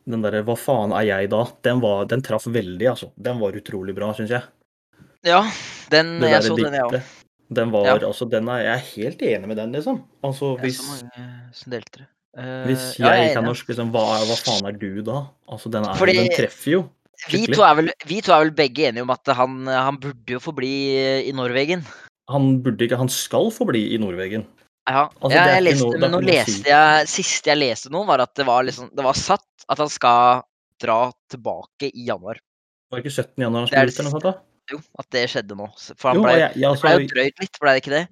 [0.09, 3.11] den derre 'hva faen er jeg da', den, var, den traff veldig, altså.
[3.15, 4.43] Den var utrolig bra, syns jeg.
[5.23, 5.43] Ja,
[5.89, 7.01] den Det jeg så så den, jeg òg.
[7.53, 7.95] Den var, Ja.
[8.07, 10.03] altså, den er, jeg er helt enig med den, liksom.
[10.23, 12.07] Altså, Det er så mange som delte det.
[12.35, 15.27] Uh, hvis ja, jeg er norsk, liksom, hva, hva faen er du da?
[15.47, 16.89] Altså, den, er, Fordi- den treffer jo.
[17.29, 20.39] Vi to, vel, vi to er vel begge enige om at han, han burde jo
[20.39, 21.85] få bli i Norvegen.
[22.31, 24.45] Han burde ikke, han skal få bli i Norvegen.
[24.89, 28.19] Ja, Altså, ja jeg leste, noe- men nå leste jeg Siste jeg leste noe, var
[28.19, 30.41] at det var, liksom, det var satt at han skal
[30.79, 32.39] dra tilbake i januar.
[32.91, 33.43] Var det ikke 17.
[33.45, 34.23] januar han skulle ut, eller noe sånt?
[34.23, 34.33] da?
[34.71, 35.67] Jo, at det skjedde nå.
[35.99, 38.03] For han Jo, ble, ja, ja, så, ble jo drøyd litt, ble det ikke det?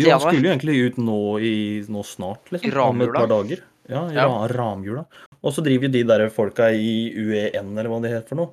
[0.00, 1.54] jo, han skulle jo egentlig ut nå, i,
[1.92, 2.68] nå snart, liksom.
[2.68, 3.18] I Om et ramjula.
[3.18, 3.62] par dager.
[3.88, 4.26] Ja, Ja.
[4.48, 5.04] ramjula.
[5.42, 8.50] Og så driver jo de der folka i UEN, eller hva det heter for noe,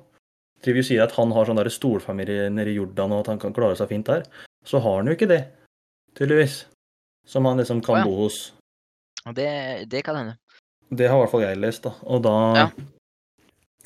[0.64, 3.38] driver jo sier at han har sånn der storfamilie nede i Jordan, og at han
[3.38, 4.24] kan klare seg fint der.
[4.64, 5.42] Så har han jo ikke det,
[6.18, 6.64] tydeligvis.
[7.26, 8.06] Som han liksom kan oh, ja.
[8.08, 8.38] bo hos.
[9.36, 9.50] Det,
[9.90, 10.38] det kan hende.
[10.90, 11.94] Det har i hvert fall jeg lest, da.
[12.10, 12.70] Og da Ja.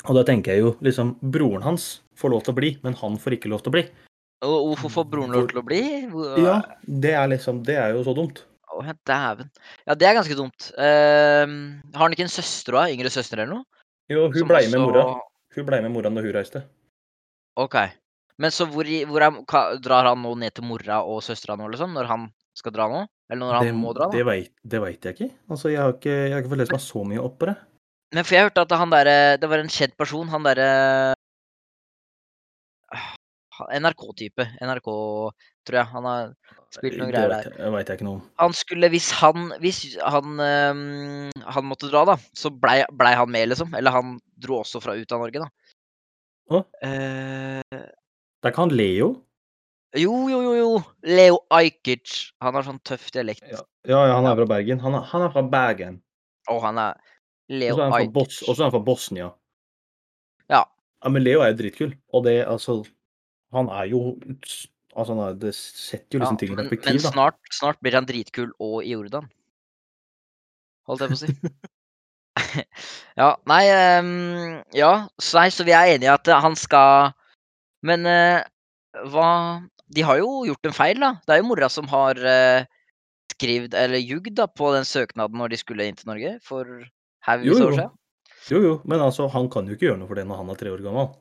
[0.05, 3.15] Og da tenker jeg jo liksom Broren hans får lov til å bli, men han
[3.21, 3.85] får ikke lov til å bli.
[4.45, 5.81] Og hvorfor får broren lov til å bli?
[6.43, 8.43] Ja, det er liksom Det er jo så dumt.
[8.67, 9.49] Å, oh, dæven.
[9.87, 10.67] Ja, det er ganske dumt.
[10.75, 11.47] Uh,
[11.95, 12.91] har han ikke en søster òg?
[12.93, 13.83] Yngre søster eller noe?
[14.11, 14.75] Jo, hun blei også...
[14.75, 15.05] med mora.
[15.55, 16.65] Hun blei med mora når hun reiste.
[17.61, 17.77] OK.
[18.41, 19.37] Men så hvor, hvor er,
[19.83, 21.93] drar han nå ned til mora og søstera nå, liksom?
[21.95, 23.05] Når han skal dra nå?
[23.31, 24.17] Eller når han det, må dra, da?
[24.17, 25.29] det, vet, det vet jeg ikke.
[25.49, 27.55] Altså, jeg har ikke, jeg har ikke fått lest meg så mye opp på det.
[28.15, 30.67] Men for jeg hørte at han derre Det var en kjent person, han derre
[32.93, 33.07] ah,
[33.79, 34.45] NRK-type.
[34.61, 34.91] NRK,
[35.65, 35.89] tror jeg.
[35.95, 36.29] Han har
[36.75, 37.49] spilt noen greier der.
[37.55, 38.23] Det veit vet jeg ikke noe om.
[38.43, 43.31] Han skulle Hvis han Hvis han ehm, Han måtte dra, da, så blei ble han
[43.31, 43.73] med, liksom.
[43.77, 45.71] Eller han dro også fra ut av Norge, da.
[46.55, 46.61] Å?
[46.85, 47.85] Eh,
[48.45, 49.05] Det er ikke han Leo?
[49.97, 50.81] jo, jo, jo, jo.
[51.01, 52.11] Leo Ajkic.
[52.43, 53.41] Han har sånn tøff dialekt.
[53.49, 54.83] Ja, ja, ja, han er fra Bergen.
[54.83, 55.95] Han er, han er fra Bergen.
[56.53, 56.99] Og han er
[57.49, 58.43] Leo Ajkic.
[58.45, 59.31] og så er han fra Bosnia.
[60.45, 60.61] Ja.
[61.01, 61.97] Ja, Men Leo er jo dritkul.
[62.13, 62.83] Og det, altså
[63.55, 64.03] Han er jo
[64.93, 67.15] Altså, han er, det setter jo Ja, liksom ting i men, perspektiv, men da.
[67.17, 69.25] snart, snart blir han dritkul og i Jordan.
[70.85, 71.33] Holdt jeg på å si.
[73.21, 77.15] ja, nei um, Ja, så, nei, så vi er enige i at han skal
[77.85, 78.41] Men eh,
[79.11, 79.29] hva
[79.93, 81.11] De har jo gjort en feil, da.
[81.25, 82.65] Det er jo mora som har uh,
[83.35, 86.65] skrevet eller ljugd på den søknaden når de skulle inn til Norge for
[87.27, 87.93] haugvis år siden.
[88.49, 90.57] Jo, jo, men altså, han kan jo ikke gjøre noe for det når han er
[90.59, 91.11] tre år gammel.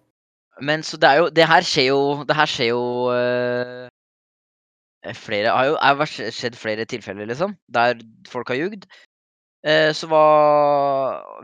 [0.64, 3.88] Men så det er jo Det her skjer jo Det her skjer jo uh,
[5.18, 7.98] flere Har jo har skjedd flere tilfeller, liksom, der
[8.30, 8.86] folk har ljugd.
[9.64, 10.24] Eh, så hva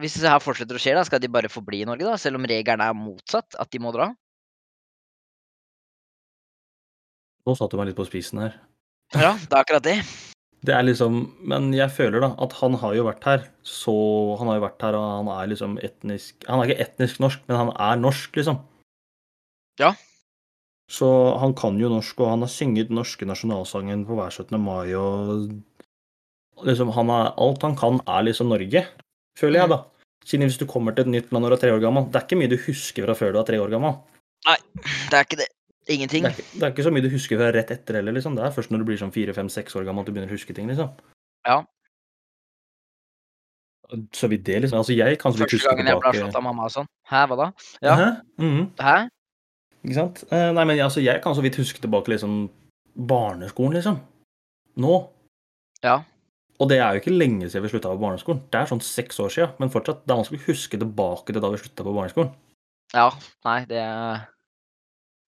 [0.00, 2.16] Hvis det her fortsetter å skje, da, skal de bare få bli i Norge, da?
[2.20, 4.10] Selv om regelen er motsatt, at de må dra?
[7.50, 8.52] Nå satte du meg litt på spisen her.
[9.18, 9.96] Ja, det er akkurat det.
[10.60, 13.94] Det er liksom Men jeg føler da at han har jo vært her, så
[14.38, 17.42] Han har jo vært her, og han er liksom etnisk Han er ikke etnisk norsk,
[17.48, 18.60] men han er norsk, liksom.
[19.80, 19.94] Ja.
[20.90, 21.08] Så
[21.40, 24.58] han kan jo norsk, og han har synget den norske nasjonalsangen på hver 17.
[24.60, 28.84] mai, og liksom han er, Alt han kan, er liksom Norge,
[29.38, 29.80] føler jeg, da.
[30.26, 32.20] Siden hvis du kommer til et nytt land når du er tre år gammel, det
[32.20, 33.96] er ikke mye du husker fra før du er tre år gammel.
[34.50, 34.58] Nei,
[35.08, 35.48] Det er ikke det.
[35.88, 36.22] Ingenting.
[36.22, 38.34] Det er, ikke, det er ikke så mye du husker fra rett etter heller, liksom.
[38.36, 40.30] Det er først når du blir sånn fire, fem, seks år gammel at du begynner
[40.30, 40.92] å huske ting, liksom.
[41.48, 41.62] Ja.
[44.14, 44.78] Så vidt det, liksom.
[44.78, 46.74] Altså, jeg kan så vidt huske tilbake Første gangen jeg ble slått av mamma og
[46.74, 46.90] sånn.
[47.10, 47.48] Hæ, hva da?
[47.82, 47.96] Ja.
[47.98, 48.10] Hæ?
[48.44, 48.62] Mhm.
[48.78, 48.96] Hæ?
[49.80, 50.22] Ikke sant?
[50.28, 52.42] Eh, nei, men altså, jeg kan så vidt huske tilbake liksom
[53.10, 53.98] barneskolen, liksom.
[54.84, 54.94] Nå.
[55.82, 56.02] Ja.
[56.60, 58.42] Og det er jo ikke lenge siden vi slutta på barneskolen.
[58.52, 61.40] Det er sånn seks år siden, men fortsatt, det er vanskelig å huske tilbake til
[61.40, 62.34] da vi slutta på barneskolen.
[62.92, 63.06] Ja.
[63.48, 63.80] Nei, det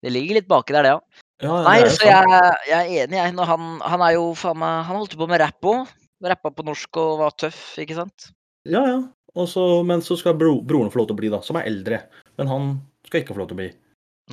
[0.04, 1.24] Det ligger litt baki der, det, ja.
[1.38, 3.34] Ja, ja, Nei, så jeg, jeg er enig, jeg.
[3.46, 5.92] Han, han er jo faen meg Han holdt på med rapp òg.
[6.18, 8.32] Rappa på norsk og var tøff, ikke sant?
[8.66, 8.98] Ja, ja.
[9.38, 12.00] Også, men så skal bro, broren få lov til å bli, da, som er eldre.
[12.40, 12.70] Men han
[13.06, 13.68] skal ikke få lov til å bli.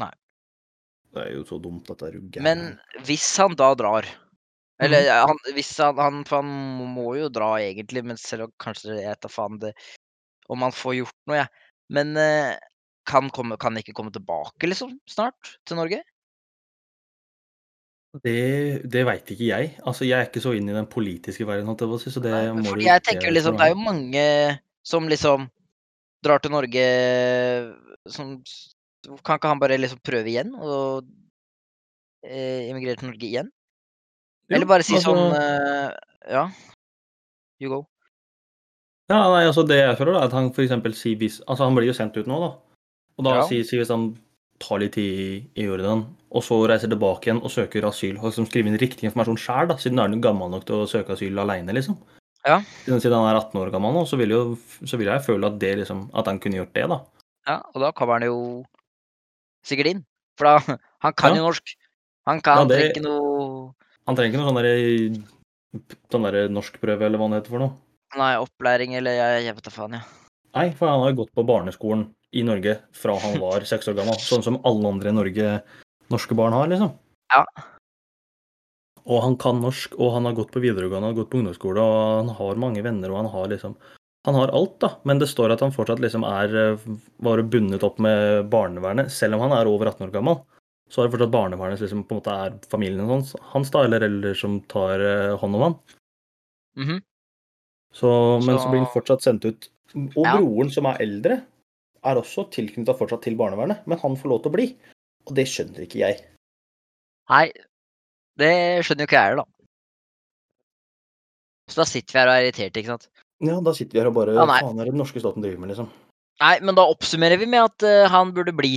[0.01, 0.09] Nei.
[1.13, 2.41] Det er jo så dumt, dette gærent.
[2.43, 4.07] Men hvis han da drar
[4.83, 6.49] Eller han, hvis han, han han
[6.95, 9.71] må jo dra egentlig, men selv om kanskje jeg da faen det
[10.51, 11.69] Om han får gjort noe, jeg.
[11.95, 12.57] Men eh,
[13.05, 15.55] kan, komme, kan ikke komme tilbake, liksom, snart?
[15.65, 16.01] Til Norge?
[18.23, 19.73] Det, det veit ikke jeg.
[19.83, 22.87] Altså, Jeg er ikke så inn i den politiske verden, så det Nei, må fordi
[22.87, 24.23] jeg tenker liksom Det er jo mange
[24.85, 25.49] som liksom
[26.23, 26.85] drar til Norge
[28.07, 28.37] som
[29.25, 31.03] Kan ikke han bare liksom prøve igjen og
[32.23, 33.51] eh, emigrere til Norge igjen?
[34.47, 35.91] Jo, Eller bare si altså- sånn eh,
[36.31, 36.47] Ja.
[37.59, 37.85] You go.
[39.09, 41.65] Ja, nei, altså Det jeg føler, da, er at han for eksempel sier hvis Altså,
[41.67, 42.53] han blir jo sendt ut nå, da.
[43.17, 43.41] Og da Ja.
[43.47, 44.19] sier, sier sånn han
[44.59, 48.47] tar litt tid i, Jordan, og så reiser tilbake igjen og søker asyl, og liksom
[48.47, 51.73] skriver inn riktig informasjon sjøl, siden er han gammel nok til å søke asyl aleine,
[51.75, 51.97] liksom.
[52.45, 52.59] Ja.
[52.85, 55.45] Siden, siden han er 18 år gammel nå, så vil, jo, så vil jeg føle
[55.47, 56.99] at det liksom At han kunne gjort det, da.
[57.47, 58.65] Ja, og da kommer han jo
[59.65, 60.03] sikkert inn.
[60.37, 60.59] For da
[61.05, 61.41] Han kan Ja.
[61.41, 61.75] jo norsk.
[62.27, 63.73] Han kan Ja, det- trenger ikke noe
[64.07, 65.25] Han trenger ikke noe sånn derre
[66.11, 67.73] sånn der norskprøve, eller hva det heter for noe.
[68.15, 70.01] Nei, opplæring eller jeg, jeg vet da faen, ja.
[70.55, 73.97] Nei, for han har jo gått på barneskolen i Norge fra han var seks år
[74.01, 74.19] gammel.
[74.21, 75.55] Sånn som alle andre Norge,
[76.13, 76.91] norske barn har, liksom.
[77.33, 77.43] Ja.
[79.05, 82.23] Og han kan norsk, og han har gått på videregående, og gått på ungdomsskole, og
[82.23, 83.75] han har mange venner, og han har liksom
[84.25, 86.79] Han har alt, da, men det står at han fortsatt liksom er
[87.21, 90.39] bare bundet opp med barnevernet, selv om han er over 18 år gammel.
[90.89, 93.83] Så er det fortsatt barnevernet som liksom på en måte er familien hans, hans da,
[93.85, 95.75] eller eldre som tar eh, hånd om han.
[96.81, 96.97] Mhm.
[97.93, 98.09] Så,
[98.47, 99.69] men så Så- blir han fortsatt sendt ut.
[99.93, 100.33] Og Ja.
[100.41, 101.37] broren, som er eldre,
[102.05, 104.67] er også tilknytta fortsatt til barnevernet, men han får lov til å bli.
[105.25, 106.21] Og det skjønner ikke jeg.
[107.33, 107.45] Nei,
[108.39, 108.53] det
[108.85, 109.51] skjønner jo ikke jeg heller, da.
[111.71, 113.07] Så da sitter vi her og er irriterte, ikke sant.
[113.43, 114.45] Ja, da sitter vi her og bare Ja.
[114.45, 115.89] Faen er det den norske staten driver med, liksom?
[116.43, 118.75] Nei, men da oppsummerer vi med at uh, han burde bli.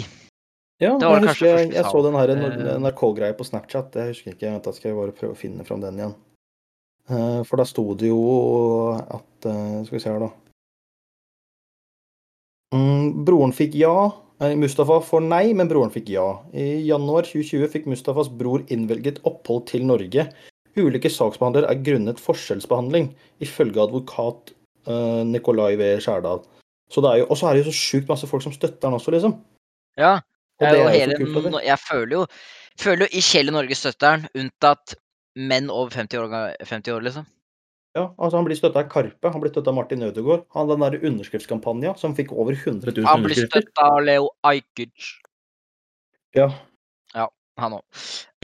[0.78, 2.78] Ja, Det var jeg husker jeg, jeg så den her Eh.
[2.78, 3.96] NRK-greia på Snapchat.
[3.98, 6.14] Jeg husker ikke, da skal jeg bare prøve å finne fram den igjen.
[7.10, 8.20] Eh, For da sto det jo
[8.94, 10.30] at eh, Skal vi se her, da.
[12.74, 13.94] Mm, broren fikk ja.
[14.40, 16.26] Eh, Mustafa får nei, men broren fikk ja.
[16.52, 20.28] I januar 2020 fikk Mustafas bror innvelget opphold til Norge.
[20.78, 23.10] Ulike saksbehandlere er grunnet forskjellsbehandling,
[23.42, 24.52] ifølge advokat
[24.86, 25.96] uh, Nikolai V.
[26.04, 26.44] Skjærdal.
[26.92, 28.86] Så det er jo, og så er det jo så sjukt masse folk som støtter
[28.86, 29.34] han også, liksom.
[29.98, 30.20] Ja.
[30.60, 31.58] Og er jo hele, kult.
[31.64, 32.22] jeg føler jo,
[32.78, 34.94] føler jo i Kjell i Norge støtter han, unntatt
[35.38, 37.26] menn over 50 år, 50 år liksom.
[37.98, 40.44] Ja, altså Han blir støtta av Karpe, han blir støtta av Martin Ødegaard.
[40.54, 43.66] Han den der underskriftskampanja som fikk over 100 000 Han blir underskrifter.
[43.66, 45.12] støtta av Leo Ajkic,
[46.36, 46.50] Ja.
[47.58, 47.82] han òg.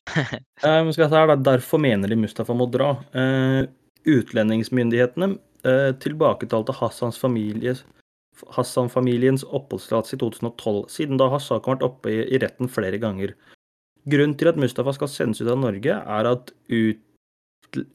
[0.65, 2.91] Eh, skal jeg si her, da, Derfor mener de Mustafa må dra.
[3.15, 3.67] Eh,
[4.11, 7.77] utlendingsmyndighetene eh, tilbaketalte Hassans familie
[8.57, 10.89] Hassan-familiens oppholdstillatelse i 2012.
[10.91, 13.35] Siden da har saken vært oppe i, i retten flere ganger.
[14.11, 17.01] Grunnen til at Mustafa skal sendes ut av Norge, er at ut,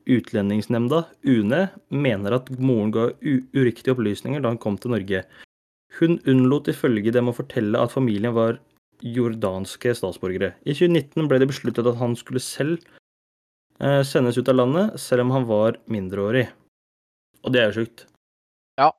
[0.10, 5.24] Utlendingsnemnda, UNE, mener at moren ga uriktige opplysninger da hun kom til Norge.
[6.00, 8.60] Hun unnlot ifølge dem å fortelle at familien var
[9.04, 10.54] jordanske statsborgere.
[10.68, 12.80] I 2019 ble det besluttet at han skulle selv
[13.80, 16.48] eh, sendes ut av landet, selv om han var mindreårig.
[17.46, 18.06] Og det er jo sjukt.
[18.80, 18.92] Ja.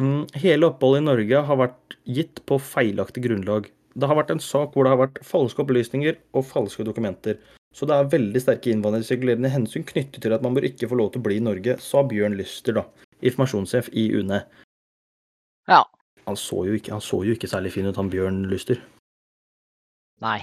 [0.00, 3.70] Mm, hele oppholdet i Norge har vært gitt på feilaktig grunnlag.
[3.96, 7.40] Det har vært en sak hvor det har vært falske opplysninger og falske dokumenter.
[7.76, 11.10] Så det er veldig sterke innvandringsregulerende hensyn knyttet til at man bør ikke få lov
[11.12, 12.86] til å bli i Norge, sa Bjørn Lyster, da,
[13.20, 14.40] informasjonssjef i UNE.
[15.68, 15.82] Ja.
[16.24, 18.80] Han så jo ikke, han så jo ikke særlig fin ut, han Bjørn Lyster.
[20.24, 20.38] Nei.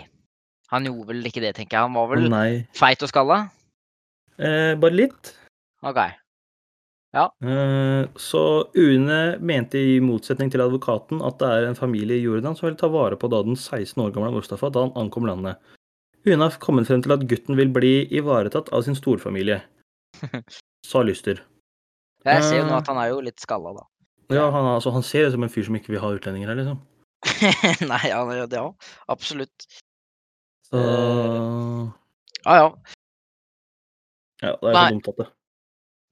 [0.69, 1.87] Han gjorde vel ikke det, tenker jeg.
[1.87, 2.49] Han var vel Nei.
[2.77, 3.39] feit og skalla.
[4.37, 5.33] Eh, bare litt.
[5.85, 5.99] OK.
[7.13, 7.27] Ja.
[7.45, 12.57] Eh, Så UNE mente i motsetning til advokaten at det er en familie i Jordan
[12.57, 15.57] som vil ta vare på da den 16 år gamle Mustafa da han ankom landet.
[16.25, 19.59] UNE har kommet frem til at gutten vil bli ivaretatt av sin storfamilie,
[20.89, 21.41] sa Lyster.
[22.23, 22.79] Jeg ser jo nå Eh.
[22.79, 23.83] at han er jo litt skalla, da.
[24.31, 26.59] Ja, han, altså, han ser ut som en fyr som ikke vil ha utlendinger her,
[26.61, 26.79] liksom.
[27.91, 28.87] Nei, han jo det òg.
[29.11, 29.67] Absolutt.
[30.67, 31.91] Så uh,
[32.47, 32.67] Ja ja.
[34.43, 34.87] Ja, det er Nei.
[34.87, 35.27] så dumt at det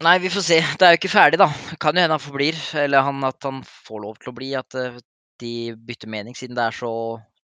[0.02, 0.58] Nei, vi får se.
[0.80, 1.48] Det er jo ikke ferdig, da.
[1.78, 2.58] Kan jo hende han forblir.
[2.82, 4.48] Eller han, at han får lov til å bli.
[4.58, 4.96] At eh,
[5.44, 6.90] de bytter mening, siden det er så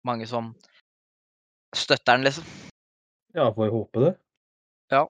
[0.03, 0.49] mange som
[1.75, 2.45] støtter han, liksom.
[3.35, 4.13] Ja, får håpe det.
[4.91, 5.05] Ja.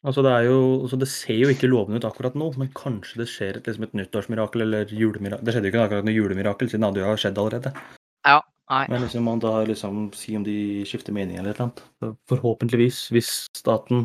[0.00, 3.28] Altså, det jo altså, Det ser jo ikke lovende ut akkurat nå, men kanskje det
[3.30, 5.44] skjer et, liksom et nyttårsmirakel eller julemirakel.
[5.44, 7.74] Det skjedde jo ikke akkurat noe julemirakel, siden det jo skjedd allerede.
[8.26, 8.40] Ja.
[8.70, 8.84] Nei.
[8.86, 12.18] Men liksom, man da liksom si om de skifter mening eller et eller annet.
[12.30, 14.04] Forhåpentligvis, hvis staten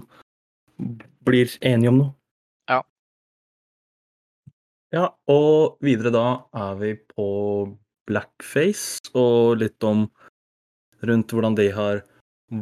[1.26, 2.14] blir enige om noe.
[2.72, 2.80] Ja.
[4.96, 6.26] Ja, og videre da
[6.58, 7.28] er vi på
[8.10, 10.08] blackface, og litt om
[11.04, 12.04] rundt hvordan de har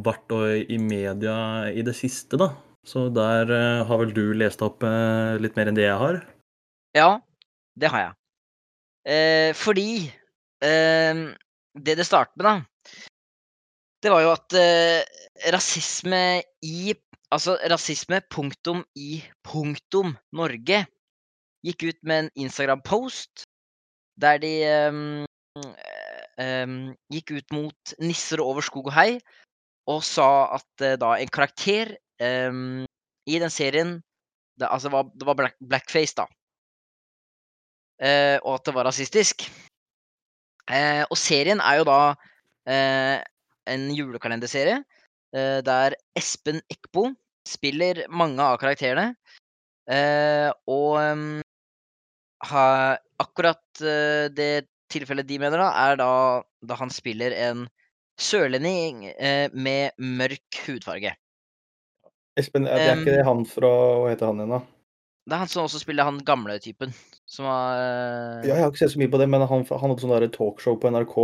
[0.04, 0.32] vært
[0.72, 1.36] i media
[1.70, 2.50] i det siste, da.
[2.84, 6.20] Så der eh, har vel du lest opp eh, litt mer enn det jeg har?
[6.96, 7.08] Ja,
[7.80, 8.16] det har jeg.
[9.14, 9.88] Eh, fordi
[10.64, 11.22] eh,
[11.74, 13.00] det det startet med, da,
[14.04, 15.00] det var jo at eh,
[15.54, 16.94] rasisme i
[17.34, 20.84] Altså rasisme punktum i punktum Norge
[21.66, 23.42] gikk ut med en Instagram-post
[24.20, 25.24] der de eh,
[26.36, 29.10] gikk ut mot nisser over skog og hei
[29.90, 32.84] og sa at eh, da en karakter ehm,
[33.28, 33.98] i den serien
[34.60, 36.28] det, Altså var, det var black, blackface, da.
[37.98, 39.48] Eh, og at det var rasistisk.
[40.70, 41.98] Eh, og serien er jo da
[42.70, 43.18] eh,
[43.66, 44.78] en julekalenderserie
[45.34, 47.08] eh, der Espen Eckbo
[47.48, 49.16] spiller mange av karakterene.
[49.90, 51.26] Eh, og em,
[52.46, 52.64] ha,
[53.20, 53.82] akkurat
[54.38, 56.12] det tilfellet de mener, da, er da,
[56.64, 57.66] da han spiller en
[58.20, 61.14] sørlending eh, med mørk hudfarge.
[62.38, 63.70] Espen, det er ikke det han fra
[64.02, 64.62] Hva heter han igjen, da?
[65.24, 66.92] Det er han som også spiller han gamle typen.
[67.30, 68.40] Som har uh...
[68.44, 70.76] Ja, jeg har ikke sett så mye på det, men han, han hadde sånn talkshow
[70.80, 71.14] på NRK.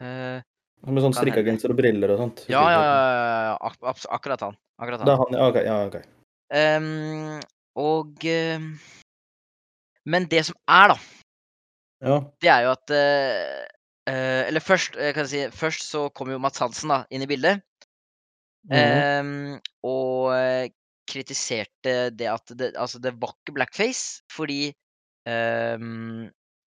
[0.00, 0.38] Uh,
[0.86, 2.44] Med sånn strikkagenser og briller og sånt.
[2.48, 4.56] ja, ja, ja, ak ak akkurat han.
[4.78, 5.58] Akkurat Det er han, ja, ok.
[5.66, 5.98] Ja, ok.
[6.54, 7.40] Um,
[7.82, 8.70] og uh...
[10.08, 10.96] Men det som er, da,
[12.04, 12.20] Ja.
[12.42, 13.64] det er jo at eh,
[14.06, 17.24] eh, Eller først, eh, kan jeg si, først så kom jo Mats Hansen da, inn
[17.24, 17.62] i bildet.
[18.68, 18.74] Mm.
[18.78, 20.74] Eh, og
[21.08, 24.68] kritiserte det at det, altså det var ikke blackface, fordi
[25.26, 25.78] eh,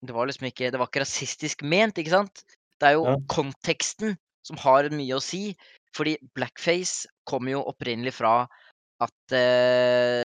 [0.02, 2.44] det var liksom ikke Det var ikke rasistisk ment, ikke sant?
[2.82, 3.16] Det er jo Ja.
[3.30, 4.18] konteksten
[4.48, 5.56] som har mye å si.
[5.94, 8.48] Fordi blackface kommer jo opprinnelig fra
[9.02, 10.24] at eh,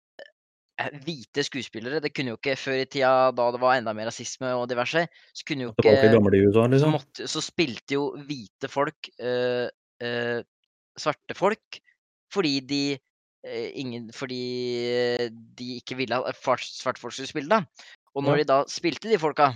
[1.04, 4.54] hvite skuespillere Det kunne jo ikke før i tida, da det var enda mer rasisme
[4.56, 6.80] og diverse, så kunne jo ikke USA, liksom.
[6.80, 9.68] så, måtte, så spilte jo hvite folk øh,
[10.04, 10.42] øh,
[11.00, 11.80] svarte folk
[12.34, 12.98] fordi de
[13.48, 14.44] eh, ingen, Fordi
[14.86, 17.64] eh, de ikke ville at svarte folk skulle spille, da.
[18.14, 18.44] Og når Ja.
[18.44, 19.54] de da spilte de folka,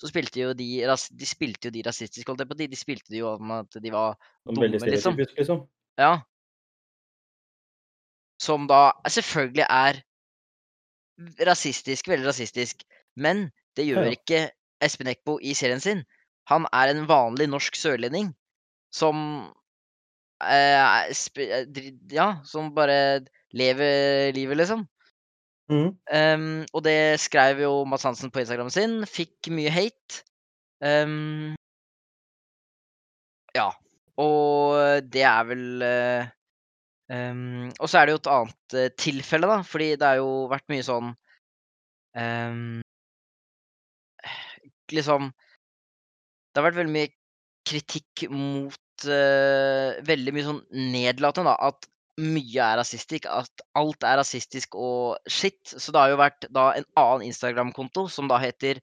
[0.00, 0.82] så spilte jo de
[1.20, 2.66] De spilte jo de rasistiske, holdt jeg på å si.
[2.66, 5.16] De spilte jo om at de var dumme, liksom.
[5.16, 5.68] liksom.
[5.98, 6.20] Ja.
[8.40, 10.02] Som da selvfølgelig er
[11.46, 12.84] rasistisk, veldig rasistisk.
[13.16, 14.48] Men det gjør ikke
[14.84, 16.04] Espen Eckbo i serien sin.
[16.50, 18.32] Han er en vanlig norsk sørlending
[18.94, 19.18] som
[20.42, 23.20] eh, eh, Ja, som bare
[23.54, 24.86] lever livet, liksom.
[25.70, 25.94] Mm.
[26.10, 29.04] Um, og det skrev jo Mads Hansen på Instagram sin.
[29.06, 30.24] Fikk mye hate.
[30.82, 31.54] Um,
[33.54, 33.70] ja.
[34.20, 36.32] Og det er vel eh,
[37.12, 39.60] em, Og så er det jo et annet uh, tilfelle, da.
[39.66, 41.12] Fordi det har jo vært mye sånn
[42.16, 42.80] um,
[44.90, 47.12] Liksom Det har vært veldig mye
[47.70, 50.62] kritikk mot uh, Veldig mye sånn
[50.94, 51.72] nedlatende, da.
[51.72, 53.28] At mye er rasistisk.
[53.30, 55.60] At alt er rasistisk og shit.
[55.70, 58.80] Så det har jo vært da en annen Instagram-konto som da heter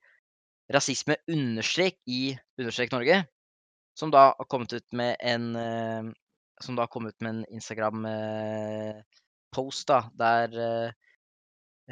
[0.74, 3.22] rasisme understrek i understrek Norge.
[3.98, 6.10] Som da har kommet ut med en eh,
[6.64, 10.92] Som da kom ut med en Instagram-post, da, der eh,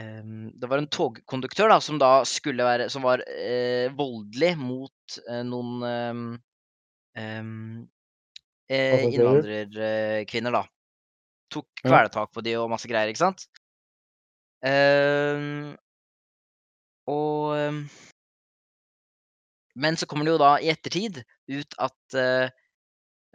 [0.02, 5.20] em, det var en togkonduktør da, som da skulle være Som var uh, voldelig mot
[5.30, 6.42] uh, noen um,
[7.20, 7.90] um,
[8.70, 10.64] eh, innvandrerkvinner, da.
[11.54, 13.46] Tok kvelertak på de og masse greier, ikke sant?
[17.06, 17.54] Og
[19.76, 21.20] Men så kommer det jo da i ettertid
[21.52, 22.48] ut at eh,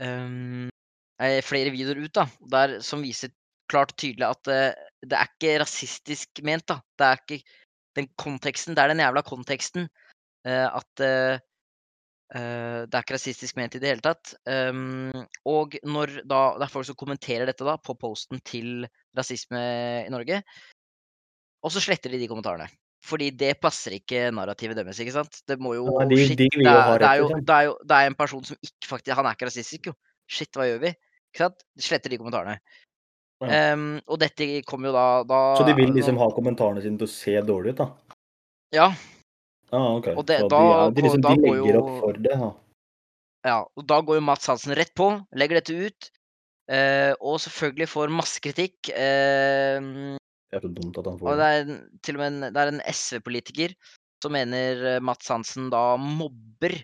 [0.01, 0.71] eh,
[1.45, 3.33] Flere videoer ut, da, der som viser
[3.71, 6.81] klart og tydelig at uh, Det er ikke rasistisk ment, da.
[6.99, 7.41] Det er ikke
[7.99, 8.77] den konteksten.
[8.77, 9.89] Det er den jævla konteksten.
[10.49, 11.39] uh, at uh,
[12.33, 14.35] eh, det er ikke rasistisk ment i det hele tatt.
[14.47, 15.11] Um,
[15.51, 18.87] og når da det er folk som kommenterer dette da på posten til
[19.19, 19.61] rasisme
[20.07, 20.39] i Norge,
[21.61, 22.71] og så sletter de de kommentarene.
[23.05, 25.41] Fordi det passer ikke narrativet deres, ikke sant?
[25.49, 27.77] Det må jo Ja, de- shit, de det, er, det, er jo, det, er jo,
[27.83, 29.95] det er en person som ikke faktisk Han er ikke rasistisk, jo.
[30.31, 30.95] Shit, hva gjør vi?
[31.31, 31.63] Ikke sant?
[31.79, 32.59] Sletter de kommentarene.
[33.41, 33.73] Ja.
[33.73, 37.09] Um, og dette kommer jo da, da Så de vil liksom ha kommentarene sine til
[37.09, 38.17] å se dårlig ut, da?
[38.77, 38.89] Ja.
[39.73, 40.15] Ah, okay.
[40.19, 42.51] Og det- da de, de, liksom, da de legger jo- opp for det, da.
[43.47, 46.11] Ja, og da går jo Mats Hansen rett på, legger dette ut.
[46.71, 48.91] Uh, og selvfølgelig får masse kritikk.
[48.93, 50.19] Uh,
[50.51, 51.47] Det er så dumt at han får og det.
[51.47, 53.75] er en- til og med en, det er en SV-politiker
[54.23, 56.75] som mener eh, Mats Hansen da mobber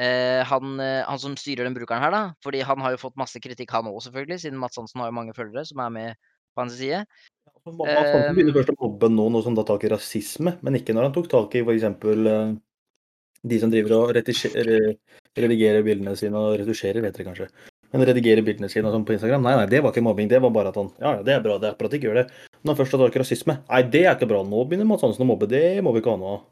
[0.00, 2.22] eh, han, eh, han som styrer den brukeren her, da.
[2.44, 5.18] Fordi han har jo fått masse kritikk, han òg, selvfølgelig, siden Mats Hansen har jo
[5.18, 6.18] mange følgere som er med
[6.56, 7.04] på hans side.
[7.50, 8.38] Altså, Mads Hansen Ehm.
[8.38, 11.16] begynner først å mobbe nå, noe som da tak i rasisme, men ikke når han
[11.16, 11.88] tok tak i f.eks.
[12.04, 12.56] Uh,
[13.40, 17.48] de som driver og redigerer bildene sine og retusjerer, vet dere kanskje.
[17.90, 20.28] Men redigerer bildene sine sånn på Instagram, nei, nei, det var ikke mobbing.
[20.30, 21.98] Det var bare at han Ja, ja, det er bra, det er bra at de
[21.98, 22.26] ikke gjør det.
[22.60, 24.42] Når han først tar tak i rasisme, nei, det er ikke bra.
[24.46, 25.48] Nå begynner Mats Hansen å mobbe.
[25.50, 26.44] Det må vi ikke ha noe av.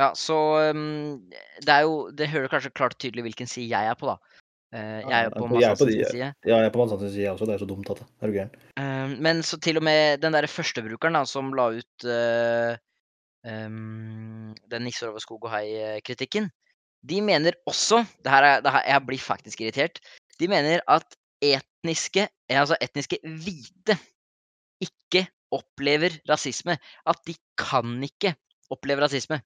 [0.00, 0.36] Ja, så
[0.74, 1.20] um,
[1.62, 4.16] det er jo Det hører kanskje klart tydelig hvilken side jeg er på, da.
[4.74, 6.32] Uh, jeg er jo på de- side.
[6.42, 7.46] Ja, jeg er på Mads Hansens side også.
[7.46, 8.56] Det er så dumt at det er du gæren.
[8.80, 12.74] Eh, men så til og med den derre førstebrukeren da, som la ut uh,
[13.46, 16.50] um, den nisser over skog og hei-kritikken,
[17.06, 20.00] de mener også det her er, det her, Jeg blir faktisk irritert.
[20.40, 21.06] De mener at
[21.44, 23.98] etniske, altså etniske hvite
[24.82, 26.78] ikke opplever rasisme.
[27.06, 28.34] At de kan ikke
[28.74, 29.38] oppleve rasisme.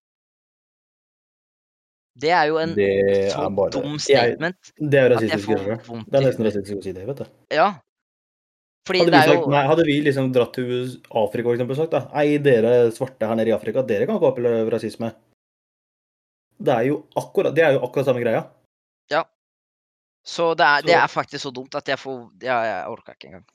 [2.18, 5.92] Det er jo en er så bare dum jeg, statement Det er jeg rasistisk.
[6.08, 7.30] Det er nesten rasistisk å si det, vet du.
[7.54, 7.68] Ja.
[8.88, 10.70] Fordi Hadde det vi, sagt, jo nei, hadde vi liksom dratt til
[11.20, 14.72] Afrika eksempel, sagt da, Nei, dere svarte her nede i Afrika, dere kan ikke oppleve
[14.72, 15.10] rasisme.
[16.58, 18.40] Det er jo akkurat, det er jo akkurat samme greia.
[19.12, 19.22] Ja.
[20.26, 23.30] Så det er, det er faktisk så dumt at jeg får Ja, jeg orka ikke
[23.30, 23.46] engang.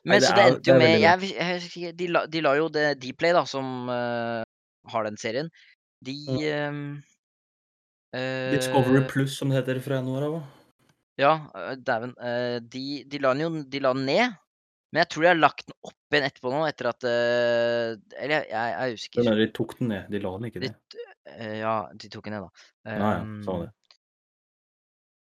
[0.00, 2.70] Nei, Men det så det endte jo med jeg, jeg, de, la, de la jo
[2.72, 4.44] det Dplay, da, som uh,
[4.92, 5.50] har den serien.
[6.00, 7.02] De Mm.
[8.14, 10.42] eh, Discovery Plus, som det heter fra januar av.
[11.20, 12.14] Ja, eh, dæven.
[12.18, 14.38] eh, de, de la den jo de la den ned.
[14.92, 18.40] Men jeg tror de har lagt den opp igjen etterpå nå, etter at eh, Eller
[18.40, 19.36] jeg, jeg jeg husker ikke.
[19.38, 21.04] de tok den ned, de la den ikke De, ned.
[21.36, 22.70] eh, ja, de tok den ned, da.
[22.90, 23.68] Ja, ja, sa det.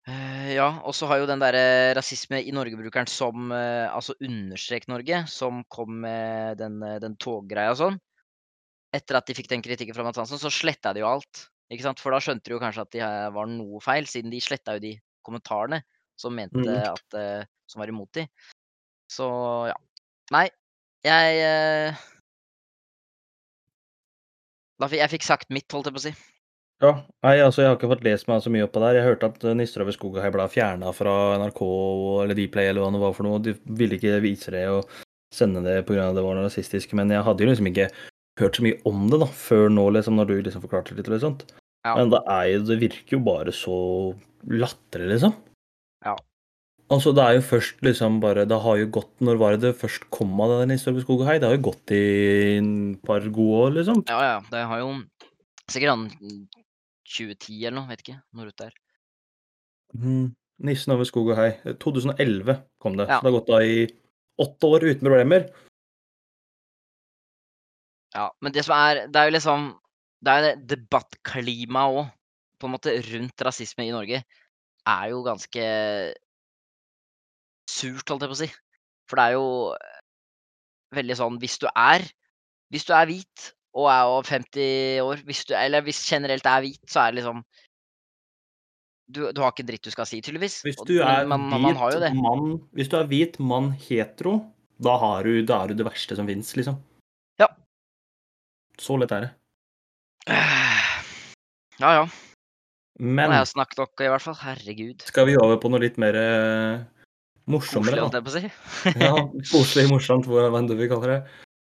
[0.08, 1.64] Eh, ja, og så har jo den derre
[1.98, 7.98] rasisme i Norge-brukeren som Altså understrek Norge, som kom med den, den toggreia og sånn.
[8.96, 11.48] Etter at de fikk den kritikken fra Mads Hansen, så sletta de jo alt.
[11.68, 12.00] Ikke sant?
[12.00, 14.84] For da skjønte de jo kanskje at det var noe feil, siden de sletta jo
[14.84, 14.94] de
[15.26, 15.82] kommentarene
[16.18, 16.86] som mente mm.
[16.88, 18.24] at eh, Som var imot de.
[19.12, 19.28] Så
[19.68, 19.76] ja.
[20.32, 20.48] Nei,
[21.04, 22.00] jeg eh,
[24.78, 26.14] da fikk, Jeg fikk sagt mitt, holdt jeg på å si.
[26.78, 26.92] Ja,
[27.26, 29.00] nei, altså jeg har ikke fått lest meg så mye opp på det her.
[29.00, 31.62] Jeg hørte at eh, Nisser over skog og hei ble fjerna fra NRK
[32.24, 33.40] eller Dplay eller hva det var for noe.
[33.42, 34.92] De ville ikke vise det og
[35.34, 36.12] sende det pga.
[36.14, 36.94] det var noe rasistisk.
[36.98, 37.88] Men jeg hadde jo liksom ikke
[38.38, 41.08] hørt så mye om det da, før nå, liksom, når du liksom forklarte litt.
[41.10, 41.44] eller sånt.
[41.86, 41.94] Ja.
[41.96, 43.76] Men det, er jo, det virker jo bare så
[44.48, 45.34] latterlig, liksom.
[46.06, 46.14] Ja.
[46.88, 49.80] Altså, det er jo først liksom bare Det har jo gått Når var det det
[49.80, 51.34] først kom av den historien skog og hei?
[51.36, 51.98] Det har jo gått i
[52.54, 52.70] en
[53.04, 54.02] par gode år, liksom.
[54.08, 54.38] Ja, ja.
[54.48, 54.92] Det har jo
[55.68, 56.06] sikkert han
[57.08, 58.76] 2010 eller noe, vet ikke når ute er.
[59.96, 60.26] Mm.
[60.68, 61.50] Nissen over skog og hei.
[61.84, 63.08] 2011 kom det.
[63.08, 63.18] Ja.
[63.18, 63.78] Så det har gått da i
[64.38, 65.48] åtte år uten problemer.
[68.18, 69.66] Ja, men det som er Det er jo liksom
[70.24, 72.08] Det er jo det debattklimaet òg,
[72.58, 74.24] på en måte, rundt rasisme i Norge,
[74.88, 75.66] er jo ganske
[77.70, 78.48] surt, holdt jeg på å si.
[79.08, 79.46] For det er jo
[80.98, 82.02] veldig sånn Hvis du er
[82.72, 86.62] Hvis du er hvit og er over 50 år, hvis du, eller hvis generelt er
[86.64, 87.42] hvit, så er det liksom
[89.08, 90.56] du, du har ikke en dritt du skal si, tydeligvis.
[90.66, 94.34] Hvis du er man, man hvit mann Hvis du er hvit mann hetero,
[94.82, 96.80] da, har du, da er du det verste som fins, liksom.
[98.80, 99.34] Så lett er det.
[101.78, 102.06] Ja ja.
[102.98, 104.34] Nå Men har jeg snakket nok, i hvert fall.
[104.40, 105.04] Herregud.
[105.06, 106.80] skal vi over på noe litt mer uh,
[107.46, 108.48] morsommere, Koselig, holdt jeg på å si.
[109.04, 109.12] Ja,
[109.52, 111.20] koselig, morsomt, hva enn du vil kalle det.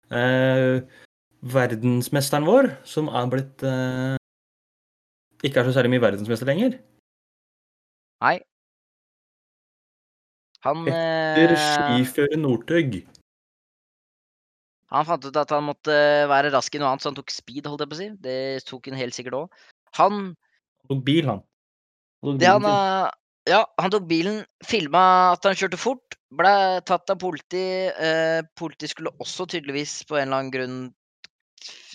[0.10, 1.05] Uh,
[1.53, 4.18] verdensmesteren vår, som er blitt uh,
[5.45, 6.80] Ikke er så særlig mye verdensmester lenger.
[8.26, 8.39] Nei.
[10.66, 12.97] Han Etter skifører Northug.
[14.89, 15.95] Han fant ut at han måtte
[16.29, 18.09] være rask i noe annet, så han tok speed, holdt jeg på å si.
[18.23, 19.63] Det tok han helt sikkert òg.
[19.99, 21.43] Han Han tok bil, han.
[22.23, 23.09] han tok Det han eh,
[23.49, 25.03] Ja, han tok bilen, filma
[25.35, 26.53] at han kjørte fort, ble
[26.89, 27.65] tatt av politi.
[27.89, 30.79] Eh, politi skulle også tydeligvis på en eller annen grunn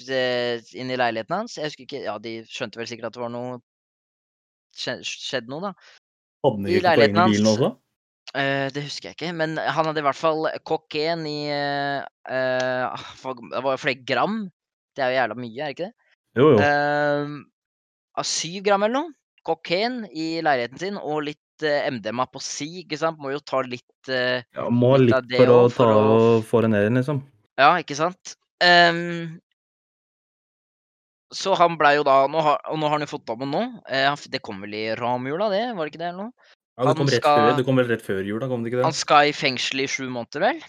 [0.07, 1.59] eh, inn i leiligheten hans.
[1.59, 3.63] Jeg husker ikke Ja, de skjønte vel sikkert at det var noe
[4.75, 5.71] Skjedde noe, da.
[6.43, 7.69] Hadde de I ikke poeng i bilen også?
[8.35, 13.03] Eh, det husker jeg ikke, men han hadde i hvert fall kokain i uh, eh,
[13.23, 14.41] Det var flere gram.
[14.95, 16.09] Det er jo jævla mye, er det ikke det?
[16.35, 16.57] Jo, jo.
[16.59, 17.37] Uh,
[18.19, 19.15] av syv gram eller noe.
[19.47, 23.21] Kokain i leiligheten sin, og litt MDMA på si, ikke sant.
[23.23, 26.65] Må jo ta litt Ja, må litt litt for å for ta å- og få
[26.65, 27.21] det ned igjen, liksom.
[27.61, 28.35] Ja, ikke sant?
[28.65, 29.37] Um,
[31.35, 33.63] så han blei jo da nå har, Og nå har han jo fått dammen nå.
[34.27, 35.65] Det kom vel i ramjula, det?
[35.77, 36.11] Var det ikke det?
[36.11, 36.55] eller noe?
[36.75, 38.65] Ja, det kom, Han rett skal- før, det kom vel rett før jul, da, kom
[38.65, 40.63] det ikke Han skal i fengsel i sju måneder, vel?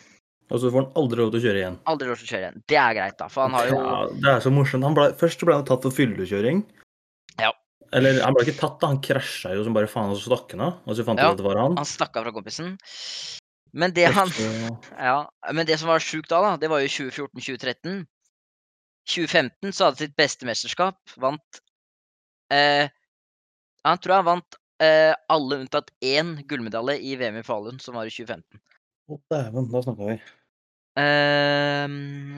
[0.53, 1.77] Og så får han aldri lov til å kjøre igjen.
[1.89, 2.59] Aldri lov til å kjøre igjen.
[2.69, 3.27] Det er greit, da.
[3.33, 4.83] For han har jo Ja, det er så morsomt.
[4.85, 6.59] Han ble, først ble han tatt for fyllekjøring.
[7.41, 7.49] Ja.
[7.91, 8.87] Eller han ble ikke tatt, da.
[8.93, 10.77] Han krasja jo som bare faen, og så stakk han av.
[10.85, 11.75] Og så fant Ja, ut at det var han.
[11.81, 12.77] Han stakk av fra kompisen.
[13.73, 14.29] Men det han
[14.99, 18.05] Ja, men det som var sjukt da, da, det var jo 2014-2013.
[19.09, 20.97] 2015 så hadde sitt beste mesterskap.
[21.17, 21.59] Vant
[22.53, 22.87] eh,
[23.83, 28.11] Han tror han vant alle unntatt én gullmedalje i VM i Falun, som var i
[28.11, 28.59] 2015.
[29.05, 30.17] Å, dæven, da snakka vi.
[30.99, 32.37] Ehm,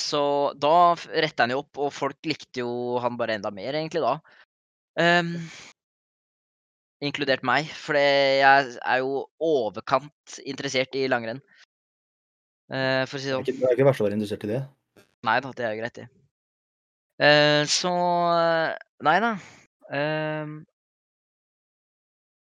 [0.00, 0.22] så
[0.58, 4.16] da retta han jo opp, og folk likte jo han bare enda mer, egentlig, da.
[5.00, 5.36] Um,
[7.04, 11.42] inkludert meg, for jeg er jo overkant interessert i langrenn.
[12.70, 13.46] Uh, for å si Det sånn.
[13.46, 14.64] det er ikke verst å være interessert i det.
[15.26, 16.08] Nei da, det er greit, det.
[17.20, 17.92] Uh, så
[19.04, 19.34] Nei da.
[19.92, 20.60] Ehm,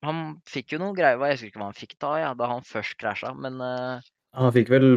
[0.06, 2.66] han fikk jo noe greier Jeg husker ikke hva han fikk da, ja, da han
[2.66, 4.02] først krasja, men uh...
[4.38, 4.88] Han fikk vel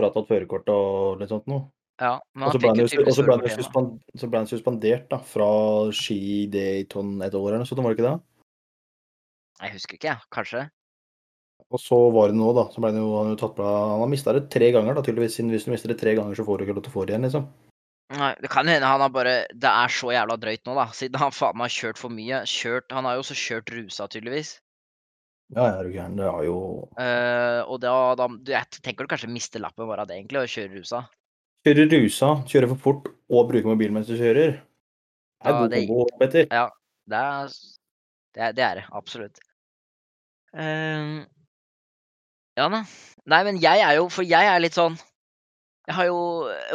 [0.00, 1.68] fratatt førerkortet og litt sånt noe.
[2.02, 2.16] ja.
[2.34, 3.86] Men han fikk jo og tydeligvis da.
[4.18, 5.48] så ble han suspendert da, fra
[5.94, 6.20] ski
[6.52, 8.18] Dayton et år eller noe sånt, var det ikke det?
[9.62, 10.30] Jeg husker ikke, jeg.
[10.34, 10.62] Kanskje.
[11.72, 12.66] Og så var det nå, da.
[12.72, 15.04] Så ble han jo, han jo tatt på Han har mista det tre ganger, da,
[15.06, 15.38] tydeligvis.
[15.38, 17.04] Siden hvis du mister det tre ganger, så får du ikke lov til å få
[17.06, 17.46] det igjen, liksom.
[18.12, 20.84] Nei, det kan hende han har bare Det er så jævla drøyt nå, da.
[20.92, 22.42] Siden han faen meg har kjørt for mye.
[22.50, 24.50] Kjørt Han har jo også kjørt rusa, tydeligvis.
[25.52, 26.16] Ja, jeg er du gæren.
[26.18, 26.56] Det er jo
[27.00, 30.50] Eh, og da, da Jeg tenker du kanskje mister lappen bare av det, egentlig, å
[30.50, 31.02] kjøre rusa.
[31.64, 34.58] Kjøre rusa, kjøre for fort og bruke mobilen mens du kjører.
[34.58, 36.46] Det er Ja, god det- kombo, Petter.
[36.50, 36.68] Ja,
[37.08, 38.42] det er det.
[38.42, 39.38] Er, det, er det absolutt.
[40.56, 41.24] Eh,
[42.58, 42.82] ja da.
[43.26, 44.98] Nei, men jeg er jo For jeg er litt sånn
[45.88, 46.18] Jeg har jo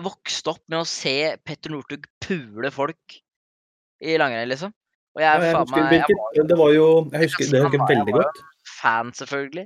[0.03, 1.14] vokst opp med å se
[1.47, 3.16] Petter Northug pule folk
[4.03, 4.74] i langrenn, liksom.
[5.18, 7.86] Og jeg Ja, jeg faen meg jeg var, det var jo Jeg husker det husker
[7.89, 8.41] veldig godt.
[8.78, 9.66] fan, selvfølgelig,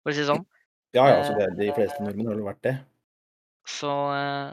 [0.00, 0.46] for å si det sånn.
[0.96, 2.72] Ja, ja, altså, det, er- de fleste nordmenn har vel vært det.
[3.68, 4.50] Så eh,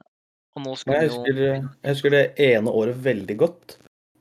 [0.58, 3.78] Og nå skal jeg jo husker, jeg husker det ene året veldig godt,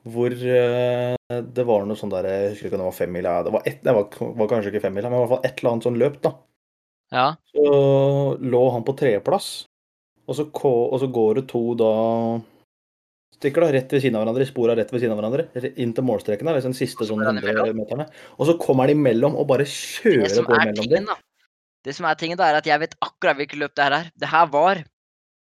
[0.06, 3.34] hvor eh, det var noe sånn der Jeg husker ikke om det var femmila.
[3.44, 4.08] Det var, et, det var,
[4.40, 6.32] var kanskje ikke femmila, men i hvert fall et eller annet sånn løp, da.
[7.12, 7.26] Ja.
[7.52, 7.64] Så
[8.40, 9.66] lå han på tredjeplass,
[10.26, 11.90] og så, og så går det to da
[13.36, 15.44] stykker da, rett ved siden av hverandre, spora rett ved siden av hverandre,
[15.76, 18.06] inn til målstreken, der, liksom siste sånn 100 meterne.
[18.40, 21.10] Og så kommer de imellom og bare kjører på mellom dem.
[21.84, 24.08] Det som er tingen, da, er at jeg vet akkurat hvilket løp det her er.
[24.18, 24.80] Det her var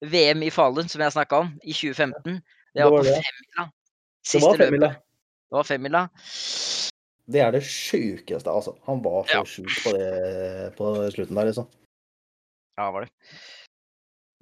[0.02, 2.40] VM i Falun, som jeg snakka om, i 2015.
[2.74, 3.28] Det Det var var på femmila.
[3.28, 3.66] femmila.
[3.68, 4.88] Det Siste var femmila.
[5.44, 6.02] Det var femmila.
[7.34, 8.74] Det er det sjukeste, altså.
[8.88, 9.44] Han var så Ja.
[9.44, 11.68] sjuk på det på slutten der, liksom.
[12.78, 13.10] Ja, var det.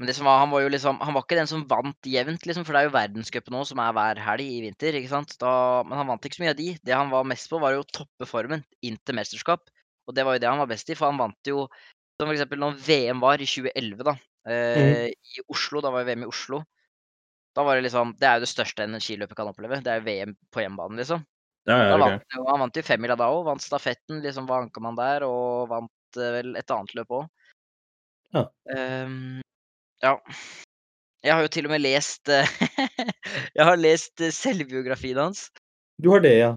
[0.03, 2.43] Men det som var, han var jo liksom Han var ikke den som vant jevnt,
[2.43, 4.97] liksom, for det er jo verdenscupen nå som er hver helg i vinter.
[5.39, 5.53] Da,
[5.87, 6.73] men han vant ikke så mye av de.
[6.83, 9.71] Det han var mest på, var jo toppe formen inn til mesterskap.
[10.11, 11.69] Og det var jo det han var best i, for han vant jo
[12.19, 14.17] Som eksempel når VM var i 2011, da.
[14.51, 15.85] Eh, I Oslo.
[15.87, 16.59] Da var jo VM i Oslo.
[17.55, 19.79] Da var det liksom Det er jo det største en skiløper kan oppleve.
[19.87, 21.23] Det er jo VM på hjemmebane, liksom.
[21.71, 22.19] Ja, ja, okay.
[22.19, 23.45] vant han vant jo femmila da òg.
[23.53, 27.31] Vant stafetten, liksom var ankermann der, og vant eh, vel et annet løp òg.
[28.35, 28.49] Ja.
[30.05, 30.17] Ja.
[31.23, 32.49] Jeg har jo til og med lest eh,
[33.59, 35.47] Jeg har lest eh, selvbiografien hans.
[36.03, 36.53] Du har det, ja.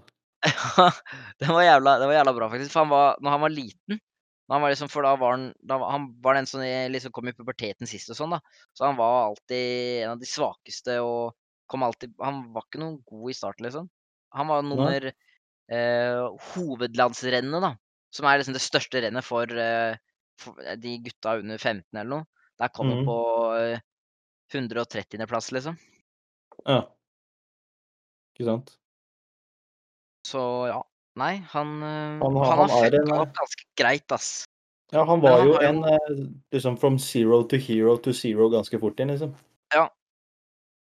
[0.45, 0.89] Ja,
[1.41, 2.73] den var jævla, det var jævla bra, faktisk.
[2.73, 3.99] For han var, når han var liten
[4.47, 6.61] han var liksom, For da var han, da var, han var den som
[6.93, 8.41] liksom kom i puberteten sist og sånn, da.
[8.77, 11.35] Så han var alltid en av de svakeste og
[11.71, 13.89] kom alltid Han var ikke noen god i starten, liksom.
[14.35, 16.21] Han var nummer eh,
[16.51, 17.73] Hovedlandsrennet, da.
[18.13, 19.97] Som er liksom det største rennet for, eh,
[20.39, 22.29] for de gutta under 15 eller noe.
[22.59, 23.05] Der kom han Mhm.
[23.05, 23.17] på
[23.59, 23.79] eh,
[24.53, 25.77] 130.-plass, liksom.
[26.65, 26.81] Ja.
[28.35, 28.75] Ikke sant?
[30.27, 30.81] Så ja.
[31.15, 34.11] Nei, han, han, Han han, har- har han er fucka en, eh, opp ganske greit,
[34.11, 34.45] ass.
[34.91, 36.09] Ja, han var jo en eh,
[36.51, 39.31] liksom from zero to hero to zero ganske fort inn, liksom.
[39.73, 39.85] Ja.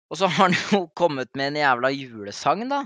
[0.10, 2.86] Og så har han jo kommet med en jævla julesang, da.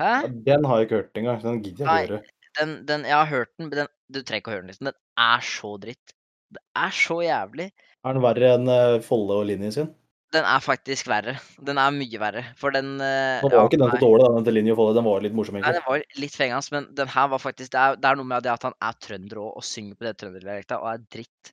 [0.00, 0.08] Hæ?
[0.24, 2.36] Ja, den har jeg ikke hørt engang, den gidder jeg ikke høre.
[2.58, 4.88] Den, den, jeg har hørt den, men den Du trenger ikke å høre den, liksom.
[4.90, 6.14] Den er så dritt.
[6.50, 7.68] Det er så jævlig.
[8.06, 9.90] Er den verre enn eh, Folle og Linje sin?
[10.30, 11.34] Den er faktisk verre.
[11.66, 12.44] Den er mye verre.
[12.58, 14.94] For den eh, Nå var ja, ikke den så dårlig, den til Linje og Folle.
[14.96, 15.72] Den var litt morsom, egentlig.
[15.74, 18.30] Nei, den var litt fengende, men den her var faktisk Det er, det er noe
[18.30, 21.52] med det at han er trønder òg, og synger på det trønderdialekta, og er dritt.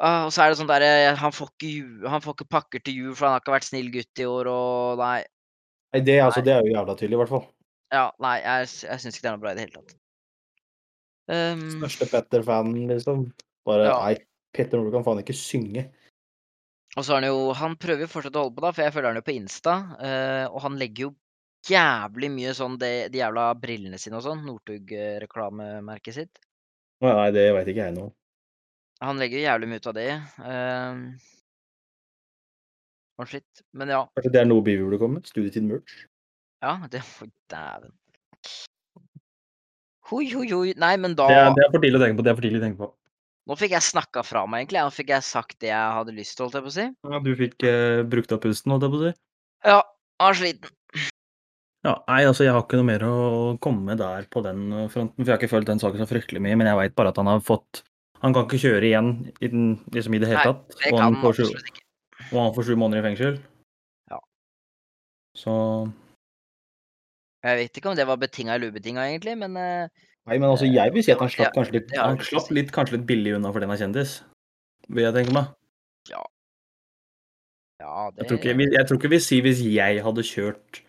[0.00, 0.90] Og så er det sånn derre
[1.20, 3.90] Han får ikke Han får ikke pakker til jul, for han har ikke vært snill
[3.94, 5.18] gutt i år, og nei.
[5.94, 7.46] Nei, det, altså, det er jo jævla tydelig, i hvert fall.
[7.90, 9.96] Ja, nei, jeg, jeg syns ikke det er noe bra i det hele tatt.
[11.30, 13.24] Um, Største Petter-fanen, liksom.
[13.68, 13.96] Bare Ja.
[14.02, 14.14] Nei,
[14.56, 15.88] Petter Nordli kan faen ikke synge.
[16.96, 18.94] og så er han jo Han prøver jo fortsatt å holde på, da, for jeg
[18.94, 21.10] følger han jo på Insta, eh, og han legger jo
[21.70, 26.40] jævlig mye sånn de, de jævla brillene sine og sånn, Northug-reklamemerket sitt.
[27.04, 28.08] Nei, nei det veit ikke jeg nå.
[29.00, 30.08] Han legger jo jævlig mye ut av det.
[30.44, 30.96] Uh,
[33.20, 33.62] og shit.
[33.76, 34.02] Men ja.
[34.16, 35.28] Kanskje det er noe vi burde komme med?
[35.28, 36.02] Studietid merch?
[36.60, 37.94] Ja, det Oi, dæven.
[40.10, 40.72] Hoi, hoi, hoi.
[40.80, 42.24] Nei, men da Det er, det er for tidlig å tenke på.
[42.26, 42.90] det er for tidlig å tenke på.
[43.50, 44.82] Nå fikk jeg snakka fra meg, egentlig.
[44.86, 46.84] Nå fikk jeg sagt det jeg hadde lyst til, holdt jeg på å si.
[47.10, 49.10] Ja, du fikk eh, brukt opp pusten, holdt jeg på å si.
[49.66, 49.78] Ja,
[50.20, 50.76] jeg er sliten.
[51.80, 53.14] Ja, nei, altså jeg har ikke noe mer å
[53.64, 56.06] komme med der på den eh, fronten, for jeg har ikke følt den saken så
[56.06, 57.82] fryktelig mye, men jeg veit bare at han har fått
[58.20, 59.06] Han kan ikke kjøre igjen
[59.40, 60.74] i, den, liksom i det hele tatt.
[60.74, 60.82] Nei.
[60.82, 61.84] Det kan han absolutt ikke.
[62.28, 63.38] og han får sju måneder i fengsel.
[64.12, 64.18] Ja.
[65.40, 65.54] Så
[67.48, 70.66] Jeg vet ikke om det var betinga eller ubetinga, egentlig, men eh, Nei, men altså
[70.68, 73.34] jeg vil si at han slapp har- kanskje litt Han slapp litt, kanskje litt billig
[73.36, 74.20] unna for den er kjendis.
[74.88, 75.46] Vil jeg tenke meg.
[76.10, 76.22] ja,
[78.12, 80.82] det Jeg tror ikke, jeg tror ikke vi sier hvis jeg hadde kjørt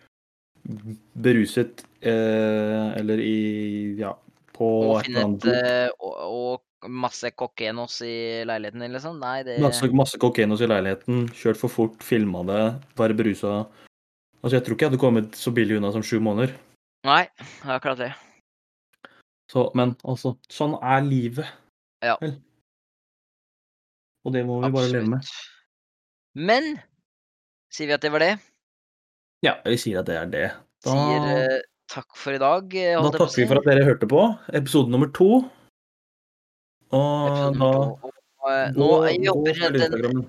[1.18, 4.12] beruset eh, eller i Ja,
[4.54, 6.60] på Og et eller annet eh, og, og
[6.90, 9.18] masse kokkenos i leiligheten din, liksom.
[9.22, 12.62] Nei, det Masse, masse kokkenos i leiligheten, kjørt for fort, filma det,
[12.98, 13.62] bare berusa.
[14.42, 16.50] Altså, jeg tror ikke jeg hadde kommet så billig unna som sju måneder.
[17.06, 18.10] Nei, det er akkurat det.
[19.52, 21.48] Så, men altså, sånn er livet.
[22.00, 22.16] Ja.
[22.22, 22.38] Vel.
[24.24, 25.32] Og det må vi bare leve med.
[26.38, 26.68] Men
[27.72, 28.32] sier vi at det var det?
[29.44, 30.46] Ja, vi sier at det er det.
[30.86, 31.58] Da, Sier uh,
[31.92, 34.22] takk for i dag, eh, da jeg takker vi for at dere hørte på.
[34.56, 35.42] Episode nummer to.
[36.94, 38.12] Og Episode da to.
[38.42, 40.24] Og, uh, nå, jeg gå håper følg den,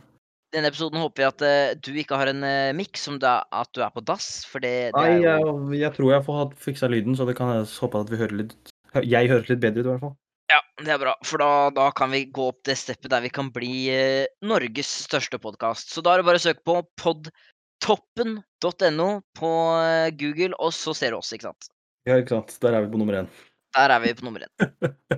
[0.54, 3.72] denne episoden håper jeg at uh, du ikke har en uh, miks som er, at
[3.74, 6.92] du er på dass, for det, det Nei, jo jeg, jeg tror jeg får fiksa
[6.92, 9.88] lyden, så det kan jeg håpe at vi hører litt Jeg høres litt bedre ut,
[9.88, 10.14] i hvert fall.
[10.52, 13.32] Ja, det er bra, for da, da kan vi gå opp det steppet der vi
[13.34, 15.90] kan bli eh, Norges største podkast.
[15.94, 19.08] Så da er det bare å søke på podtoppen.no
[19.40, 21.64] på eh, Google, og så ser du oss, ikke sant.
[22.06, 22.50] Ja, ikke sant.
[22.62, 23.28] Der er vi på nummer én.
[23.74, 24.52] Der er vi på nummer én.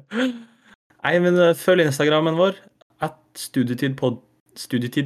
[1.06, 2.54] Nei, men eh, følg Instagrammen vår.
[3.04, 4.16] At studietid, pod,
[4.56, 5.06] studietid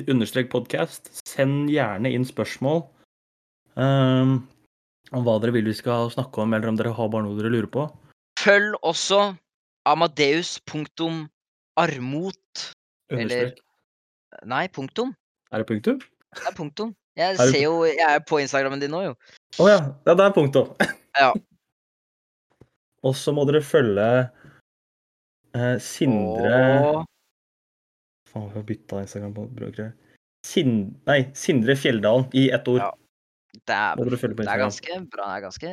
[0.51, 1.09] podcast.
[1.25, 2.79] Send gjerne inn spørsmål
[3.79, 4.31] um,
[5.09, 7.49] om hva dere vil vi skal snakke om, eller om dere har bare noe dere
[7.55, 7.89] lurer på.
[8.39, 9.33] Følg også
[9.89, 12.75] amadeus.armot
[13.09, 13.53] Eller-
[14.45, 15.15] Nei, punktum.
[15.51, 15.99] Er det punktum?
[15.99, 16.95] Det er punktum.
[17.17, 19.15] Jeg Er ser jo Jeg er på Instagrammen din nå, jo.
[19.59, 19.77] Å ja.
[20.05, 20.13] ja.
[20.13, 20.75] Det er punktum.
[21.17, 21.33] Ja.
[23.07, 24.29] Og så må dere følge
[25.55, 27.05] eh, Sindre Og
[28.29, 29.91] Faen, vi har bytta Instagram på brukere.
[30.45, 31.01] Sind...
[31.09, 32.83] nei, Sindre Fjelldalen i ett ord.
[32.83, 32.91] Ja,
[33.65, 35.25] det er, det er ganske bra.
[35.25, 35.71] Det er ganske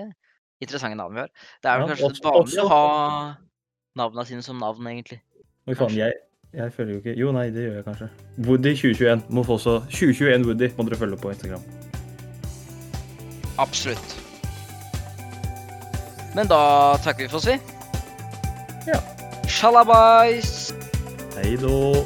[0.61, 1.33] interessante navn vi har.
[1.63, 2.85] Det er vel Ja, kanskje vanlig å ha
[3.97, 5.21] navna sine som navn, egentlig.
[5.67, 6.13] Oi faen, jeg,
[6.55, 8.11] jeg følger jo ikke Jo, nei, det gjør jeg kanskje.
[8.47, 11.67] Woody 2021 må få også 2021 Woody må dere følge på Instagram.
[13.59, 14.17] Absolutt.
[16.37, 16.61] Men da
[17.05, 17.57] takker vi for oss, vi.
[18.91, 19.01] Ja.
[19.49, 20.75] Shalabais!
[21.37, 22.05] Hei då.